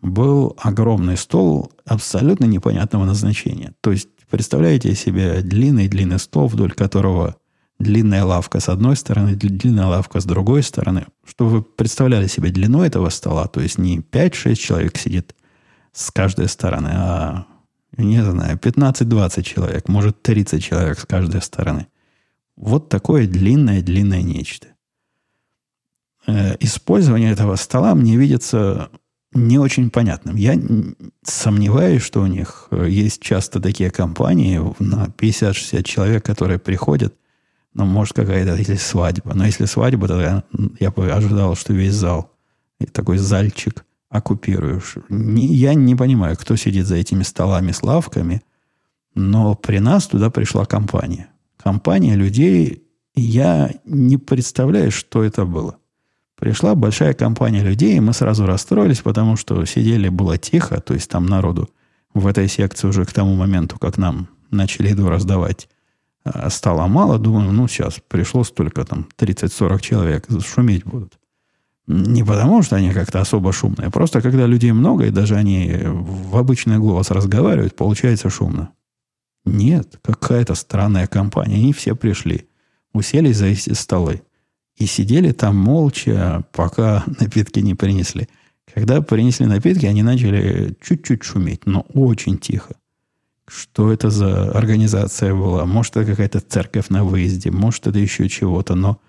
[0.02, 3.74] был огромный стол абсолютно непонятного назначения.
[3.82, 7.36] То есть, представляете себе длинный-длинный стол, вдоль которого
[7.80, 11.06] длинная лавка с одной стороны, длинная лавка с другой стороны.
[11.24, 15.36] Чтобы вы представляли себе длину этого стола, то есть не 5-6 человек сидит
[15.92, 17.46] с каждой стороны, а,
[17.97, 21.88] не знаю, 15-20 человек, может 30 человек с каждой стороны.
[22.56, 24.67] Вот такое длинное-длинное нечто.
[26.27, 28.89] Э, использование этого стола мне видится
[29.34, 30.36] не очень понятным.
[30.36, 30.60] Я
[31.23, 37.15] сомневаюсь, что у них э, есть часто такие компании на 50-60 человек, которые приходят
[37.73, 39.34] ну, может, какая-то, если свадьба.
[39.34, 40.43] Но если свадьба, тогда
[40.79, 42.32] я бы ожидал, что весь зал,
[42.91, 44.97] такой зальчик оккупируешь.
[45.10, 48.43] Не, я не понимаю, кто сидит за этими столами с лавками,
[49.15, 51.30] но при нас туда пришла компания.
[51.62, 52.84] Компания людей,
[53.15, 55.78] я не представляю, что это было.
[56.39, 61.10] Пришла большая компания людей, и мы сразу расстроились, потому что сидели, было тихо, то есть
[61.10, 61.69] там народу
[62.13, 65.67] в этой секции уже к тому моменту, как нам начали еду раздавать,
[66.23, 71.17] а, стало мало, думаю, ну, сейчас пришло столько, там, 30-40 человек, шуметь будут.
[71.88, 76.38] Не потому, что они как-то особо шумные, просто когда людей много, и даже они в
[76.38, 78.72] обычный голос разговаривают, получается шумно.
[79.46, 81.56] Нет, какая-то странная компания.
[81.56, 82.48] Они все пришли,
[82.93, 84.22] уселись за эти столы
[84.78, 88.30] и сидели там молча, пока напитки не принесли.
[88.74, 92.76] Когда принесли напитки, они начали чуть-чуть шуметь, но очень тихо.
[93.46, 95.65] Что это за организация была?
[95.65, 99.00] Может, это какая-то церковь на выезде, может, это еще чего-то, но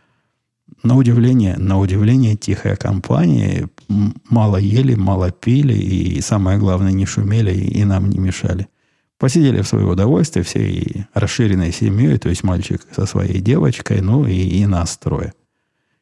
[0.83, 3.69] на удивление, на удивление тихая компания,
[4.29, 8.69] мало ели, мало пили, и самое главное, не шумели и нам не мешали.
[9.19, 14.35] Посидели в свое удовольствие всей расширенной семьей, то есть мальчик со своей девочкой, ну и,
[14.35, 15.33] и нас трое.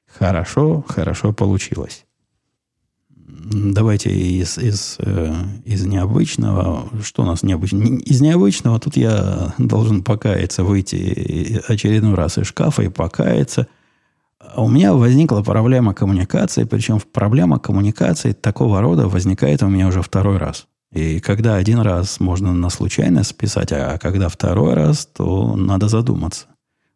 [0.06, 2.04] Хорошо, хорошо получилось
[3.44, 6.88] давайте из, из, э, из необычного.
[7.02, 7.82] Что у нас необычно?
[7.82, 13.66] Из необычного тут я должен покаяться, выйти очередной раз из шкафа и покаяться.
[14.56, 20.36] У меня возникла проблема коммуникации, причем проблема коммуникации такого рода возникает у меня уже второй
[20.36, 20.66] раз.
[20.92, 26.46] И когда один раз можно на случайность списать, а когда второй раз, то надо задуматься.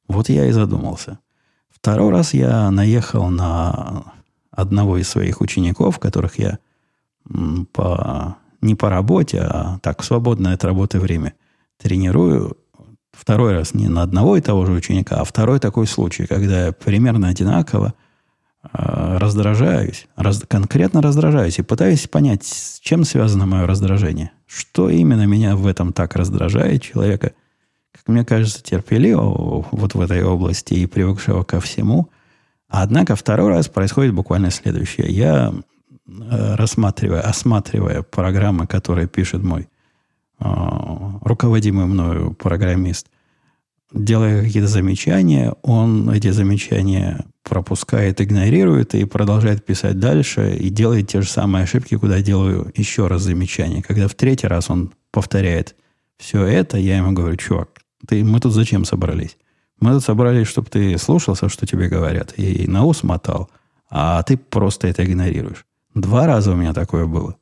[0.06, 1.18] Вот я и задумался.
[1.70, 4.12] Второй раз я наехал на
[4.50, 6.58] одного из своих учеников, которых я
[7.72, 11.34] по, не по работе, а так, свободное от работы время
[11.78, 12.56] тренирую.
[13.16, 16.72] Второй раз не на одного и того же ученика, а второй такой случай, когда я
[16.72, 17.94] примерно одинаково
[18.62, 24.32] э, раздражаюсь, раз, конкретно раздражаюсь и пытаюсь понять, с чем связано мое раздражение.
[24.46, 27.32] Что именно меня в этом так раздражает человека,
[27.92, 32.10] как мне кажется, терпеливого вот в этой области и привыкшего ко всему.
[32.68, 35.08] Однако второй раз происходит буквально следующее.
[35.08, 35.54] Я
[36.08, 39.68] Э, рассматривая, осматривая программы, которые пишет мой
[40.38, 43.06] руководимый мною программист,
[43.92, 51.22] делая какие-то замечания, он эти замечания пропускает, игнорирует и продолжает писать дальше и делает те
[51.22, 53.82] же самые ошибки, куда делаю еще раз замечания.
[53.82, 55.76] Когда в третий раз он повторяет
[56.18, 57.68] все это, я ему говорю, чувак,
[58.06, 59.36] ты, мы тут зачем собрались?
[59.80, 63.50] Мы тут собрались, чтобы ты слушался, что тебе говорят, и на ус мотал,
[63.90, 65.66] а ты просто это игнорируешь.
[65.94, 67.36] Два раза у меня такое было.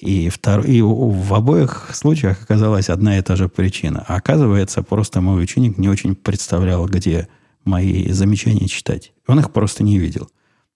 [0.00, 0.64] И, втор...
[0.64, 4.04] и в обоих случаях оказалась одна и та же причина.
[4.08, 7.28] А оказывается, просто мой ученик не очень представлял, где
[7.64, 9.12] мои замечания читать.
[9.26, 10.30] Он их просто не видел.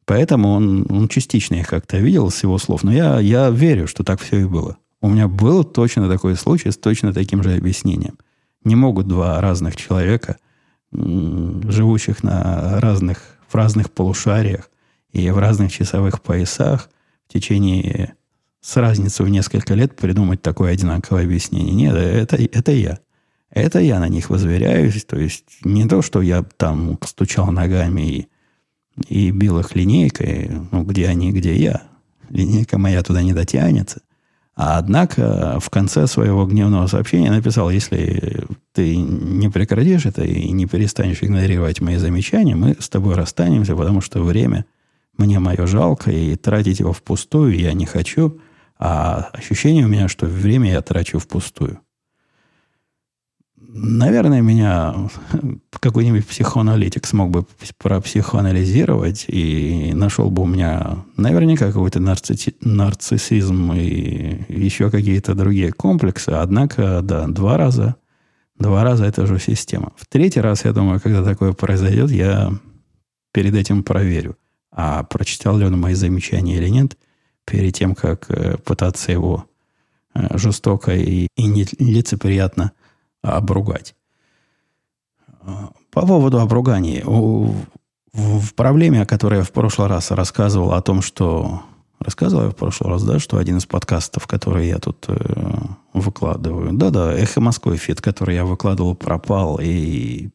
[0.04, 2.84] Поэтому он, он частично их как-то видел с его слов.
[2.84, 4.76] Но я, я верю, что так все и было.
[5.00, 8.18] У меня был точно такой случай с точно таким же объяснением.
[8.62, 10.36] Не могут два разных человека,
[10.92, 14.70] живущих на разных, в разных полушариях
[15.12, 16.90] и в разных часовых поясах,
[17.28, 18.14] в течение
[18.64, 21.74] с разницей в несколько лет придумать такое одинаковое объяснение.
[21.74, 22.98] Нет, это, это я.
[23.50, 25.04] Это я на них возверяюсь.
[25.04, 28.28] То есть не то, что я там стучал ногами и,
[29.06, 31.82] и бил их линейкой, ну, где они, где я.
[32.30, 34.00] Линейка моя туда не дотянется.
[34.56, 40.64] А однако в конце своего гневного сообщения написал, если ты не прекратишь это и не
[40.64, 44.64] перестанешь игнорировать мои замечания, мы с тобой расстанемся, потому что время
[45.18, 48.40] мне мое жалко, и тратить его впустую я не хочу,
[48.78, 51.80] а ощущение у меня, что время я трачу впустую.
[53.56, 54.94] Наверное, меня
[55.80, 57.46] какой-нибудь психоаналитик смог бы
[57.78, 66.30] пропсихоанализировать и нашел бы у меня наверняка какой-то нарцисси- нарциссизм и еще какие-то другие комплексы.
[66.30, 67.96] Однако, да, два раза,
[68.58, 69.92] два раза это же система.
[69.96, 72.52] В третий раз, я думаю, когда такое произойдет, я
[73.32, 74.36] перед этим проверю
[74.74, 76.98] а прочитал ли он мои замечания или нет,
[77.54, 79.44] перед тем, как э, пытаться его
[80.14, 82.72] э, жестоко и, и нелицеприятно
[83.22, 83.94] обругать.
[85.92, 87.02] По поводу обруганий.
[88.12, 91.62] В проблеме, о которой я в прошлый раз рассказывал, о том, что...
[92.00, 95.14] Рассказывал я в прошлый раз, да, что один из подкастов, который я тут э,
[95.92, 96.72] выкладываю...
[96.72, 99.60] Да-да, «Эхо Москвы» feed, который я выкладывал, пропал.
[99.62, 100.30] И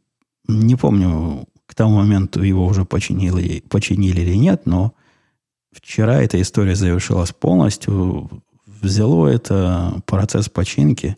[0.48, 4.94] не помню, к тому моменту его уже починили, починили или нет, но
[5.72, 8.30] вчера эта история завершилась полностью.
[8.66, 11.18] Взяло это процесс починки,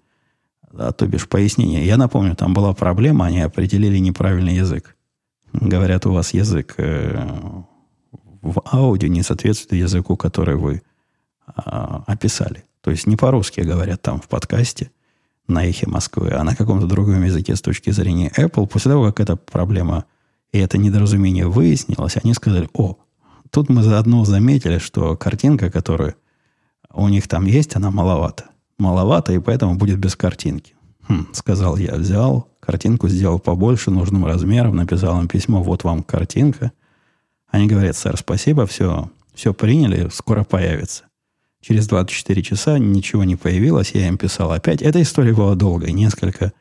[0.73, 1.85] а, то бишь пояснение.
[1.85, 4.95] Я напомню, там была проблема, они определили неправильный язык.
[5.53, 7.27] Говорят, у вас язык э,
[8.41, 10.81] в аудио не соответствует языку, который вы
[11.47, 11.51] э,
[12.07, 12.63] описали.
[12.81, 14.91] То есть не по-русски говорят там в подкасте
[15.47, 18.65] на эхе Москвы, а на каком-то другом языке с точки зрения Apple.
[18.65, 20.05] После того, как эта проблема
[20.51, 22.97] и это недоразумение выяснилось, они сказали, о,
[23.51, 26.15] тут мы заодно заметили, что картинка, которая
[26.91, 28.45] у них там есть, она маловата.
[28.77, 30.73] Маловато, и поэтому будет без картинки.
[31.07, 36.71] Хм, сказал я, взял картинку, сделал побольше, нужным размером, написал им письмо, вот вам картинка.
[37.49, 41.03] Они говорят, сэр, спасибо, все, все приняли, скоро появится.
[41.59, 44.81] Через 24 часа ничего не появилось, я им писал опять.
[44.81, 46.53] Эта история была долгая, несколько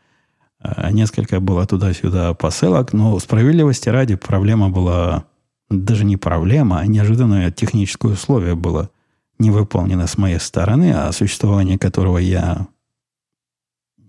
[0.63, 5.25] Э, несколько было туда-сюда посылок, но справедливости ради проблема была
[5.71, 8.91] даже не проблема, а неожиданное техническое условие было
[9.39, 12.67] не выполнено с моей стороны, о существовании которого я...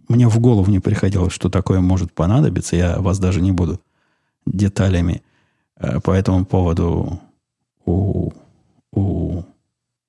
[0.10, 2.76] Мне в голову не приходило, что такое может понадобиться.
[2.76, 3.80] Я вас даже не буду
[4.46, 5.22] деталями
[5.78, 7.22] э, по этому поводу
[7.86, 8.32] у,
[8.92, 9.44] у,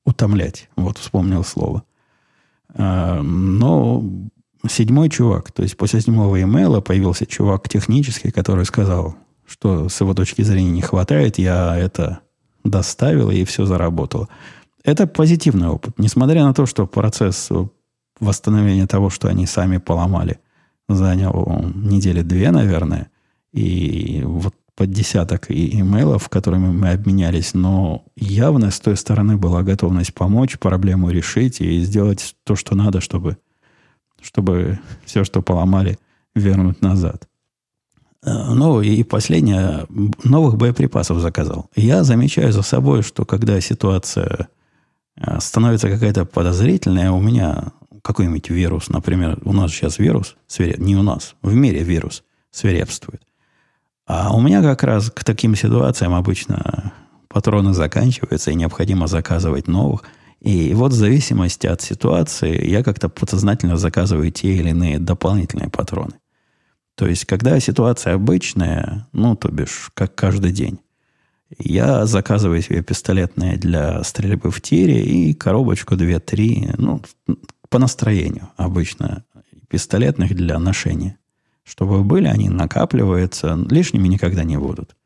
[0.05, 0.69] утомлять.
[0.75, 1.85] Вот вспомнил слово.
[2.75, 4.03] Э, но
[4.69, 10.15] седьмой чувак, то есть после седьмого имейла появился чувак технический, который сказал, что с его
[10.15, 12.21] точки зрения не хватает, я это
[12.65, 14.29] доставил и все заработало.
[14.85, 15.99] Это позитивный опыт.
[15.99, 17.51] Несмотря на то, что процесс
[18.21, 20.39] восстановления того, что они сами поломали,
[20.89, 23.11] занял недели две, наверное,
[23.53, 29.63] и вот под десяток и имейлов, которыми мы обменялись, но явно с той стороны была
[29.63, 33.37] готовность помочь, проблему решить и сделать то, что надо, чтобы,
[34.21, 35.99] чтобы все, что поломали,
[36.35, 37.29] вернуть назад.
[38.25, 39.87] Э, ну и последнее,
[40.25, 41.69] новых боеприпасов заказал.
[41.77, 44.49] Я замечаю за собой, что когда ситуация
[45.17, 50.97] э, становится какая-то подозрительная, у меня какой-нибудь вирус, например, у нас сейчас вирус, свиреп, не
[50.97, 53.23] у нас, в мире вирус свирепствует.
[54.07, 56.93] А у меня как раз к таким ситуациям обычно
[57.29, 60.03] патроны заканчиваются, и необходимо заказывать новых.
[60.41, 66.15] И вот в зависимости от ситуации я как-то подсознательно заказываю те или иные дополнительные патроны.
[66.95, 70.81] То есть, когда ситуация обычная, ну, то бишь, как каждый день,
[71.59, 77.03] я заказываю себе пистолетные для стрельбы в тире и коробочку 2-3, ну,
[77.69, 79.25] по настроению обычно,
[79.69, 81.19] пистолетных для ношения.
[81.65, 84.97] Чтобы были, они накапливаются, лишними никогда не будут.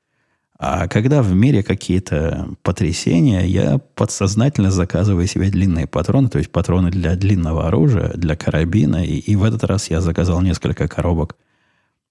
[0.58, 6.90] А когда в мире какие-то потрясения, я подсознательно заказываю себе длинные патроны, то есть патроны
[6.90, 9.04] для длинного оружия, для карабина.
[9.04, 11.36] И, и в этот раз я заказал несколько коробок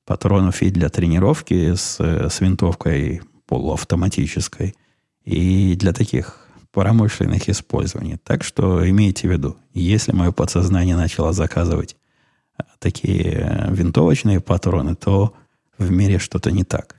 [0.05, 4.75] патронов и для тренировки с, с винтовкой полуавтоматической,
[5.23, 8.17] и для таких промышленных использований.
[8.23, 11.95] Так что имейте в виду, если мое подсознание начало заказывать
[12.79, 15.33] такие винтовочные патроны, то
[15.77, 16.95] в мире что-то не так.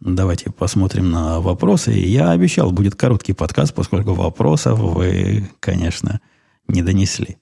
[0.00, 1.92] Давайте посмотрим на вопросы.
[1.92, 6.20] Я обещал, будет короткий подкаст, поскольку вопросов вы, конечно,
[6.68, 7.36] не донесли.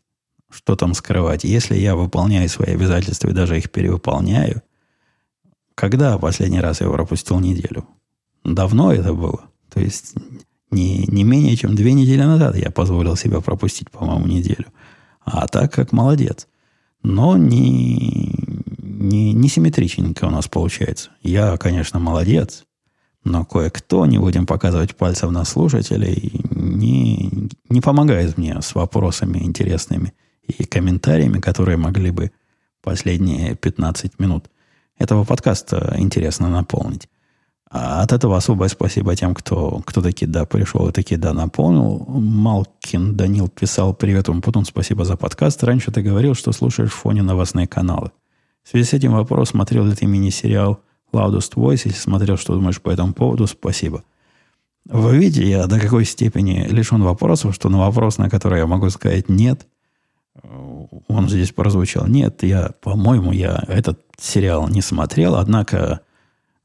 [0.51, 1.45] Что там скрывать?
[1.45, 4.63] Если я выполняю свои обязательства и даже их перевыполняю,
[5.75, 7.87] когда последний раз я пропустил неделю?
[8.45, 9.45] Давно это было.
[9.71, 10.15] То есть
[10.71, 14.67] не, не менее чем две недели назад я позволил себе пропустить, по-моему, неделю.
[15.21, 16.49] А так как молодец.
[17.03, 18.35] Но не,
[18.79, 21.11] не, не симметричненько у нас получается.
[21.23, 22.65] Я, конечно, молодец,
[23.25, 30.13] но кое-кто, не будем показывать пальцев на слушателей, не, не помогает мне с вопросами интересными
[30.49, 32.33] и комментариями, которые могли бы
[32.83, 34.51] последние 15 минут
[34.99, 37.09] этого подкаста интересно наполнить.
[37.71, 42.05] А от этого особое спасибо тем, кто, кто таки да пришел и таки да наполнил.
[42.09, 45.63] Малкин Данил писал «Привет, Умпутун, спасибо за подкаст.
[45.63, 48.11] Раньше ты говорил, что слушаешь в фоне новостные каналы.
[48.65, 50.81] В связи с этим вопрос, смотрел ли ты мини-сериал
[51.13, 51.83] Loudest Voice?
[51.85, 54.03] Если смотрел, что думаешь по этому поводу, спасибо.
[54.87, 58.89] Вы видите, я до какой степени лишен вопросов, что на вопрос, на который я могу
[58.89, 59.67] сказать «нет»,
[60.43, 62.07] он здесь прозвучал.
[62.07, 66.01] Нет, я, по-моему, я этот сериал не смотрел, однако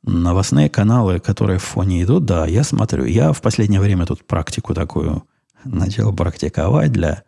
[0.03, 3.05] Новостные каналы, которые в фоне идут, да, я смотрю.
[3.05, 5.23] Я в последнее время тут практику такую
[5.63, 7.23] начал практиковать для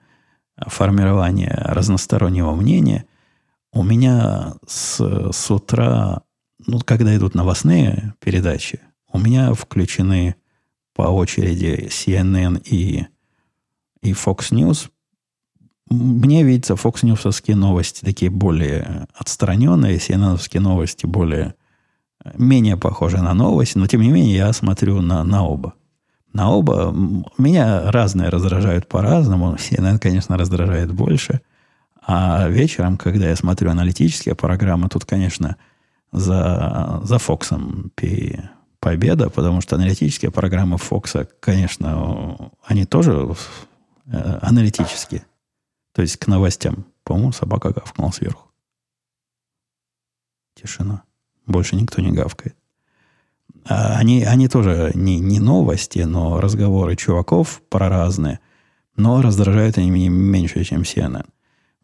[0.58, 3.06] формирования разностороннего мнения.
[3.72, 5.00] У меня с,
[5.32, 6.24] с утра,
[6.68, 10.36] ну, когда идут новостные передачи, у меня включены
[10.94, 13.08] по очереди CNN и,
[14.02, 14.90] и Fox News.
[15.89, 21.56] Мне видится Fox News новости такие более отстраненные, CNN новости более
[22.34, 25.74] менее похоже на новость, но тем не менее я смотрю на, на оба.
[26.34, 26.93] На оба.
[27.38, 29.56] Меня разные раздражают по-разному.
[29.56, 31.41] CNN, конечно, раздражает больше.
[32.06, 35.56] А вечером, когда я смотрю аналитические программы, тут, конечно,
[36.12, 37.91] за, за Фоксом
[38.80, 43.36] победа, потому что аналитические программы Фокса, конечно, они тоже
[44.08, 45.24] э, аналитические.
[45.96, 46.86] То есть к новостям.
[47.06, 48.52] По-моему, собака гавкнула сверху.
[50.54, 51.04] Тишина.
[51.48, 52.56] Больше никто не гавкает.
[53.64, 58.42] А они, они тоже не, не новости, но разговоры чуваков про разные.
[58.98, 61.26] Но раздражают они меня меньше, чем CNN.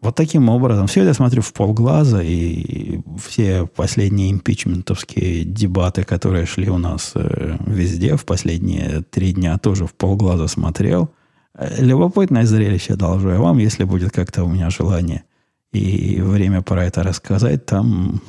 [0.01, 0.87] Вот таким образом.
[0.87, 7.57] Все это смотрю в полглаза, и все последние импичментовские дебаты, которые шли у нас э,
[7.65, 11.13] везде в последние три дня, тоже в полглаза смотрел.
[11.53, 15.23] Э, любопытное зрелище должу я вам, если будет как-то у меня желание
[15.71, 18.21] и время про это рассказать, там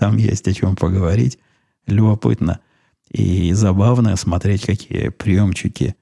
[0.00, 1.38] там есть о чем поговорить.
[1.86, 2.60] Любопытно
[3.10, 5.94] и забавно смотреть, какие приемчики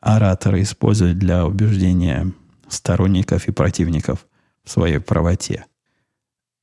[0.00, 2.32] ораторы используют для убеждения
[2.68, 4.26] сторонников и противников
[4.64, 5.66] в своей правоте.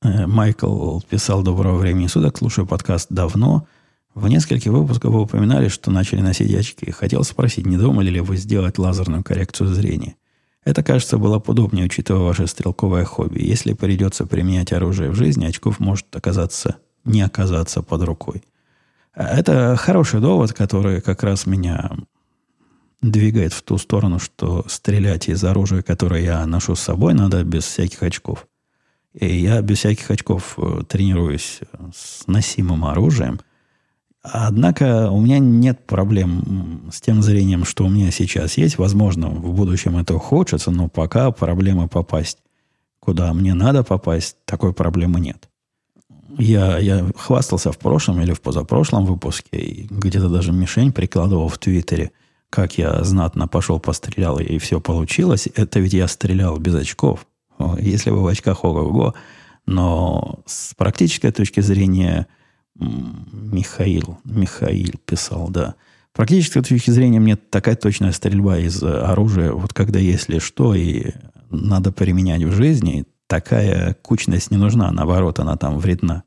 [0.02, 3.66] Э, Майкл писал «Доброго времени суток, слушаю подкаст давно.
[4.14, 6.90] В нескольких выпусках вы упоминали, что начали носить очки.
[6.92, 10.14] Хотел спросить, не думали ли вы сделать лазерную коррекцию зрения?
[10.64, 13.40] Это, кажется, было удобнее, учитывая ваше стрелковое хобби.
[13.42, 18.42] Если придется применять оружие в жизни, очков может оказаться не оказаться под рукой.
[19.14, 21.92] Это хороший довод, который как раз меня
[23.02, 27.64] двигает в ту сторону, что стрелять из оружия, которое я ношу с собой, надо без
[27.64, 28.46] всяких очков.
[29.12, 31.60] И я без всяких очков э, тренируюсь
[31.94, 33.40] с носимым оружием.
[34.24, 38.78] Однако у меня нет проблем с тем зрением, что у меня сейчас есть.
[38.78, 42.38] Возможно, в будущем это хочется, но пока проблемы попасть
[43.04, 45.48] куда мне надо попасть, такой проблемы нет.
[46.38, 51.58] Я, я хвастался в прошлом или в позапрошлом выпуске, и где-то даже мишень прикладывал в
[51.58, 52.12] Твиттере,
[52.48, 55.48] как я знатно пошел, пострелял, и все получилось.
[55.54, 57.26] Это ведь я стрелял без очков.
[57.78, 59.14] Если бы в очках ого-го.
[59.66, 62.26] Но с практической точки зрения
[62.78, 65.74] Михаил, Михаил писал, да.
[66.12, 71.12] Практически с точки зрения мне такая точная стрельба из оружия, вот когда если что, и
[71.50, 76.24] надо применять в жизни, такая кучность не нужна, наоборот, она там вредна.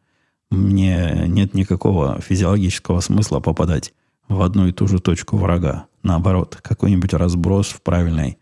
[0.49, 3.93] Мне нет никакого физиологического смысла попадать
[4.27, 5.85] в одну и ту же точку врага.
[6.03, 8.37] Наоборот, какой-нибудь разброс в правильной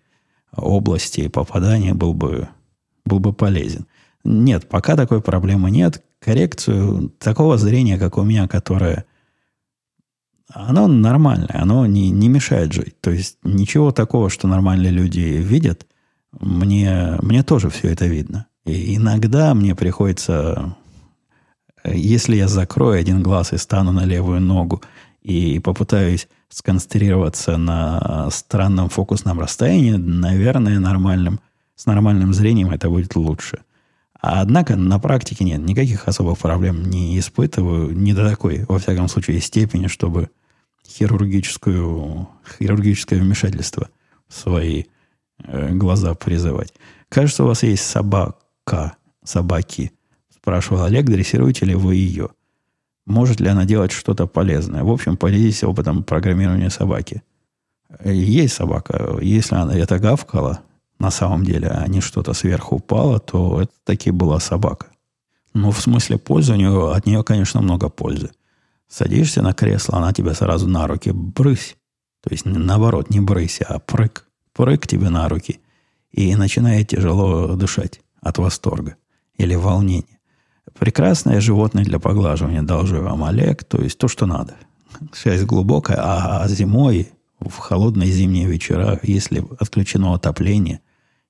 [0.55, 2.47] области попадания был бы,
[3.05, 3.85] был бы полезен.
[4.25, 9.05] Нет, пока такой проблемы нет коррекцию такого зрения, как у меня, которое
[10.51, 12.99] оно нормальное, оно не, не мешает жить.
[13.01, 15.85] То есть ничего такого, что нормальные люди видят,
[16.31, 18.47] мне, мне тоже все это видно.
[18.65, 20.75] И иногда мне приходится,
[21.83, 24.81] если я закрою один глаз и стану на левую ногу
[25.21, 31.39] и попытаюсь сконцентрироваться на странном фокусном расстоянии, наверное, нормальным,
[31.75, 33.59] с нормальным зрением это будет лучше.
[34.25, 39.07] А однако на практике нет, никаких особых проблем не испытываю, не до такой, во всяком
[39.07, 40.31] случае, степени, чтобы
[40.83, 43.87] хирургическую, хирургическое вмешательство
[44.27, 44.85] в свои
[45.43, 46.73] э, глаза призывать.
[47.07, 49.91] Кажется, у вас есть собака, собаки.
[50.35, 52.29] Спрашивал Олег, дрессируете ли вы ее?
[53.05, 54.81] Может ли она делать что-то полезное?
[54.81, 57.21] В общем, поделитесь опытом программирования собаки.
[58.03, 59.19] Есть собака.
[59.21, 60.61] Если она это гавкала,
[60.99, 64.87] на самом деле, а не что-то сверху упало, то это таки была собака.
[65.53, 68.31] Но в смысле пользы у нее, от нее, конечно, много пользы.
[68.87, 71.75] Садишься на кресло, она тебе сразу на руки брысь.
[72.21, 74.27] То есть, наоборот, не брысь, а прыг.
[74.53, 75.59] Прыг тебе на руки.
[76.11, 78.95] И начинает тяжело дышать от восторга
[79.37, 80.19] или волнения.
[80.77, 83.63] Прекрасное животное для поглаживания, должу вам, Олег.
[83.63, 84.55] То есть, то, что надо.
[85.13, 90.81] Связь глубокая, а зимой в холодные зимние вечера, если отключено отопление,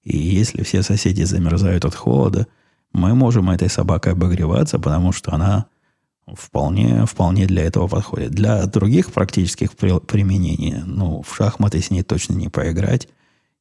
[0.05, 2.47] и если все соседи замерзают от холода,
[2.93, 5.65] мы можем этой собакой обогреваться, потому что она
[6.33, 8.31] вполне, вполне для этого подходит.
[8.31, 13.09] Для других практических применений, ну, в шахматы с ней точно не поиграть,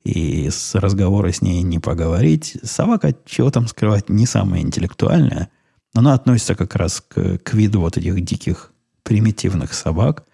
[0.05, 2.59] и с разговора с ней не поговорить.
[2.63, 5.49] Собака, чего там скрывать, не самая интеллектуальная,
[5.95, 8.71] но она относится как раз к, к виду вот этих диких
[9.03, 10.25] примитивных собак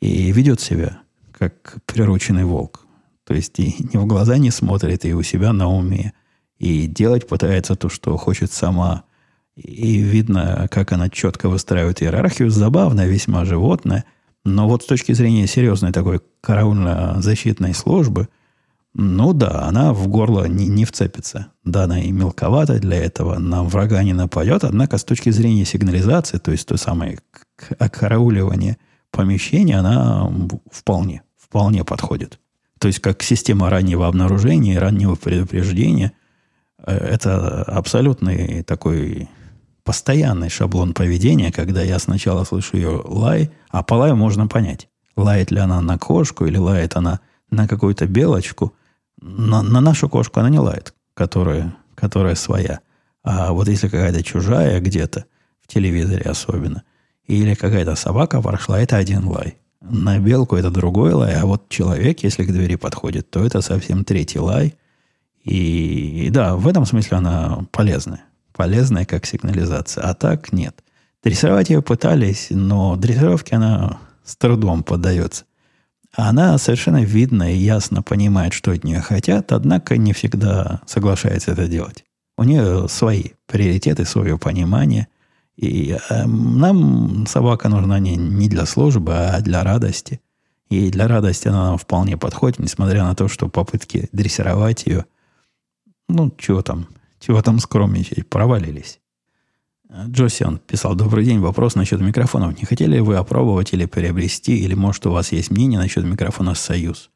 [0.00, 0.98] и ведет себя
[1.30, 2.81] как прирученный волк.
[3.26, 6.12] То есть и ни в глаза не смотрит, и у себя на уме.
[6.58, 9.04] И делать пытается то, что хочет сама.
[9.56, 12.50] И видно, как она четко выстраивает иерархию.
[12.50, 14.04] Забавное весьма животное.
[14.44, 18.28] Но вот с точки зрения серьезной такой караульно-защитной службы,
[18.94, 21.48] ну да, она в горло не, не вцепится.
[21.64, 24.64] Да, она и мелковата для этого, на врага не нападет.
[24.64, 27.20] Однако с точки зрения сигнализации, то есть то самое
[27.78, 28.78] окарауливание
[29.10, 30.30] помещения, она
[30.70, 32.38] вполне, вполне подходит.
[32.82, 36.10] То есть как система раннего обнаружения и раннего предупреждения,
[36.84, 39.28] э, это абсолютный такой
[39.84, 45.52] постоянный шаблон поведения, когда я сначала слышу ее лай, а по лаю можно понять, лает
[45.52, 47.20] ли она на кошку или лает она
[47.52, 48.74] на какую-то белочку.
[49.20, 52.80] На, на нашу кошку она не лает, которая, которая своя.
[53.22, 55.26] А вот если какая-то чужая где-то,
[55.60, 56.82] в телевизоре особенно,
[57.28, 59.56] или какая-то собака прошла, это один лай.
[59.82, 64.04] На белку это другой лай, а вот человек, если к двери подходит, то это совсем
[64.04, 64.74] третий лай.
[65.44, 68.24] И да, в этом смысле она полезная.
[68.52, 70.04] Полезная как сигнализация.
[70.04, 70.84] А так нет.
[71.24, 75.44] Дрессировать ее пытались, но дрессировке она с трудом поддается.
[76.14, 81.66] Она совершенно видно и ясно понимает, что от нее хотят, однако не всегда соглашается это
[81.66, 82.04] делать.
[82.36, 85.08] У нее свои приоритеты, свое понимание–
[85.56, 90.20] и э, нам собака нужна не, не для службы, а для радости.
[90.70, 95.04] И для радости она нам вполне подходит, несмотря на то, что попытки дрессировать ее,
[96.08, 96.88] ну, чего там,
[97.20, 98.98] чего там скромничать, провалились.
[100.06, 102.58] Джосиан писал, добрый день, вопрос насчет микрофонов.
[102.58, 107.10] Не хотели вы опробовать или приобрести, или может у вас есть мнение насчет микрофона «Союз»?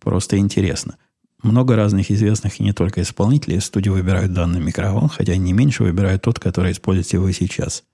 [0.00, 0.96] Просто интересно.
[1.44, 5.82] Много разных известных и не только исполнителей в студии выбирают данный микрофон, хотя не меньше
[5.82, 7.84] выбирают тот, который используете вы сейчас.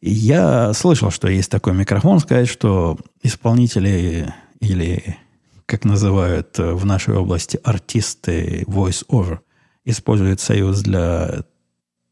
[0.00, 2.20] я слышал, что есть такой микрофон.
[2.20, 5.18] Сказать, что исполнители или,
[5.66, 9.40] как называют в нашей области, артисты voice-over
[9.84, 11.44] используют союз для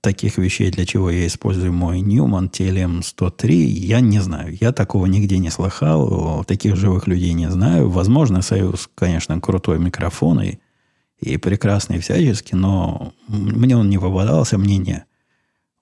[0.00, 4.56] таких вещей, для чего я использую мой Newman TLM-103, я не знаю.
[4.60, 7.90] Я такого нигде не слыхал, таких живых людей не знаю.
[7.90, 10.58] Возможно, Союз, конечно, крутой микрофон и,
[11.20, 15.04] и прекрасный всячески, но мне он не попадался, мне не.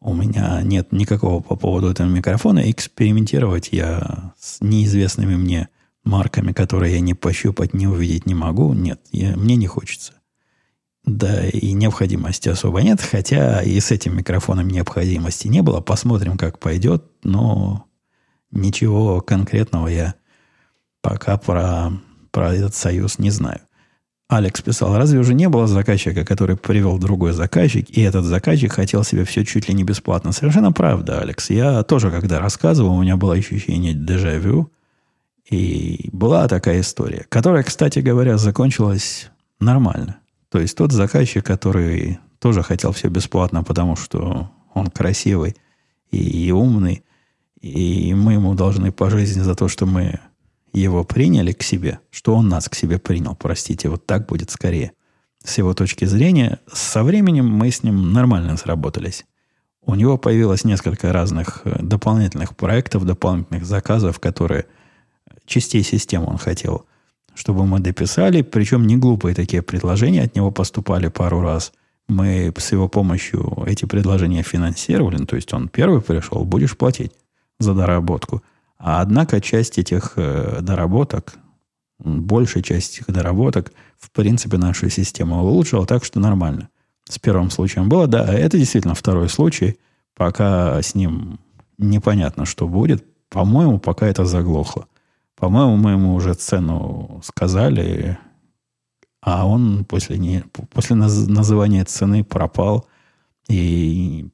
[0.00, 2.70] У меня нет никакого по поводу этого микрофона.
[2.70, 5.68] Экспериментировать я с неизвестными мне
[6.04, 8.72] марками, которые я не пощупать, не увидеть не могу.
[8.74, 10.14] Нет, я, мне не хочется.
[11.04, 15.80] Да, и необходимости особо нет, хотя и с этим микрофоном необходимости не было.
[15.80, 17.86] Посмотрим, как пойдет, но
[18.50, 20.14] ничего конкретного я
[21.00, 21.92] пока про,
[22.30, 23.60] про этот союз не знаю.
[24.28, 29.02] Алекс писал, разве уже не было заказчика, который привел другой заказчик, и этот заказчик хотел
[29.02, 30.32] себе все чуть ли не бесплатно?
[30.32, 31.48] Совершенно правда, Алекс.
[31.48, 34.70] Я тоже, когда рассказывал, у меня было ощущение дежавю,
[35.48, 39.30] и была такая история, которая, кстати говоря, закончилась
[39.60, 40.18] нормально.
[40.50, 45.56] То есть тот заказчик, который тоже хотел все бесплатно, потому что он красивый
[46.10, 47.04] и, и умный,
[47.60, 50.20] и мы ему должны по жизни за то, что мы
[50.72, 54.92] его приняли к себе, что он нас к себе принял, простите, вот так будет скорее.
[55.42, 59.24] С его точки зрения, со временем мы с ним нормально сработались.
[59.82, 64.66] У него появилось несколько разных э, дополнительных проектов, дополнительных заказов, которые
[65.46, 66.86] частей системы он хотел,
[67.38, 68.42] чтобы мы дописали.
[68.42, 71.72] Причем не глупые такие предложения от него поступали пару раз.
[72.08, 75.16] Мы с его помощью эти предложения финансировали.
[75.18, 77.12] Ну, то есть он первый пришел, будешь платить
[77.58, 78.42] за доработку–
[78.78, 81.34] а однако часть этих э, доработок,
[81.98, 86.68] большая часть этих доработок, в принципе, нашу систему улучшила, так что нормально.
[87.08, 89.78] С первым случаем было, да, это действительно второй случай,
[90.14, 91.40] пока с ним
[91.76, 93.04] непонятно, что будет.
[93.30, 94.86] По-моему, пока это заглохло.
[95.38, 98.18] По-моему, мы ему уже цену сказали,
[99.20, 102.86] а он после, не, после называния цены пропал.
[103.48, 104.28] И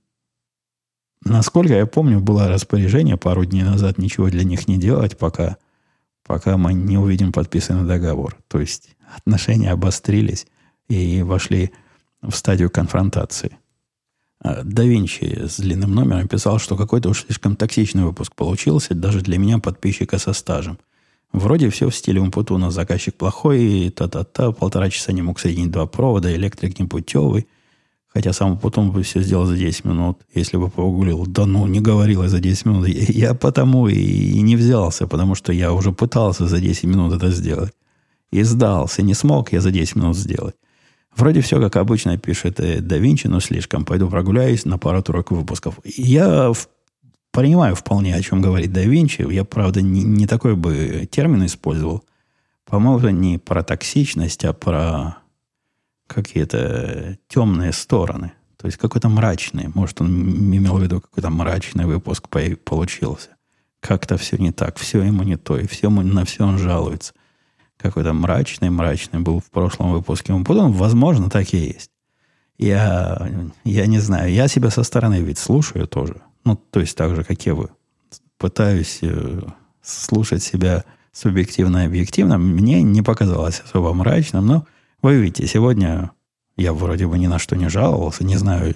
[1.24, 5.57] Насколько я помню, было распоряжение пару дней назад ничего для них не делать, пока,
[6.22, 8.36] пока мы не увидим подписанный договор.
[8.48, 10.46] То есть отношения обострились
[10.88, 11.72] и вошли
[12.20, 13.57] в стадию конфронтации.
[14.40, 19.22] А да Винчи с длинным номером писал, что какой-то уж слишком токсичный выпуск получился, даже
[19.22, 20.78] для меня, подписчика со стажем.
[21.35, 25.87] Вроде все в стиле Умпутуна, заказчик плохой, и та-та-та, полтора часа не мог соединить два
[25.87, 27.49] провода, электрик непутевый,
[28.07, 31.26] Хотя сам потом бы все сделал за 10 минут, если бы погуглил.
[31.26, 32.87] Да ну, не говорила за 10 минут.
[32.87, 37.72] Я потому и не взялся, потому что я уже пытался за 10 минут это сделать.
[38.30, 39.03] И сдался.
[39.03, 40.55] Не смог я за 10 минут сделать.
[41.16, 43.85] Вроде все, как обычно, пишет э, да Винчи, но слишком.
[43.85, 45.80] Пойду прогуляюсь на пару-тройку выпусков.
[45.85, 46.68] Я в,
[47.35, 49.26] понимаю вполне, о чем говорит да Винчи.
[49.30, 52.05] Я, правда, не, не такой бы термин использовал.
[52.64, 55.18] По-моему, это не про токсичность, а про
[56.07, 58.32] какие-то темные стороны.
[58.57, 59.68] То есть какой-то мрачный.
[59.74, 60.09] Может, он
[60.57, 63.30] имел в виду какой-то мрачный выпуск получился.
[63.80, 67.12] Как-то все не так, все ему не то, и все, на все он жалуется.
[67.76, 70.32] Какой-то мрачный, мрачный был в прошлом выпуске.
[70.32, 71.91] Он потом, возможно, так и есть.
[72.57, 73.28] Я,
[73.64, 76.22] я не знаю, я себя со стороны ведь слушаю тоже.
[76.45, 77.70] Ну, то есть так же, как и вы.
[78.38, 79.40] Пытаюсь э,
[79.82, 82.38] слушать себя субъективно и объективно.
[82.38, 84.66] Мне не показалось особо мрачным, но
[85.01, 86.11] вы видите, сегодня
[86.57, 88.74] я вроде бы ни на что не жаловался, не знаю,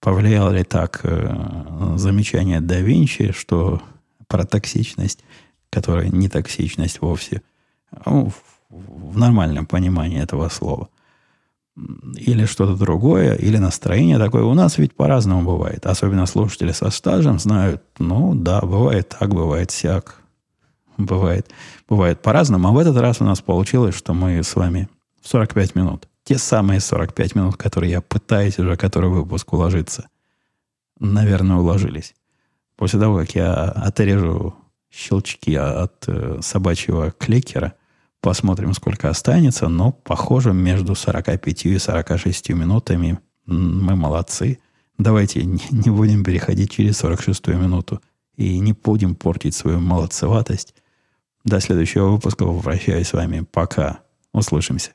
[0.00, 3.82] повлияло ли так э, замечание да Винчи, что
[4.26, 5.24] про токсичность,
[5.70, 7.42] которая не токсичность вовсе,
[8.06, 10.88] ну, в, в нормальном понимании этого слова.
[12.16, 14.42] Или что-то другое, или настроение такое.
[14.42, 15.86] У нас ведь по-разному бывает.
[15.86, 20.22] Особенно слушатели со стажем знают, ну да, бывает так, бывает сяк.
[20.96, 21.48] Бывает,
[21.88, 22.68] бывает по-разному.
[22.68, 24.88] А в этот раз у нас получилось, что мы с вами
[25.22, 26.08] 45 минут.
[26.24, 30.08] Те самые 45 минут, которые я пытаюсь уже, который выпуск уложиться.
[30.98, 32.14] Наверное, уложились.
[32.76, 34.54] После того, как я отрежу
[34.90, 37.74] щелчки от э, собачьего кликера,
[38.20, 39.68] посмотрим, сколько останется.
[39.68, 44.58] Но, похоже, между 45 и 46 минутами мы молодцы.
[44.98, 48.00] Давайте не, будем переходить через 46 минуту
[48.36, 50.74] и не будем портить свою молодцеватость.
[51.44, 52.44] До следующего выпуска.
[52.44, 53.46] Прощаюсь с вами.
[53.50, 54.00] Пока.
[54.32, 54.92] Услышимся.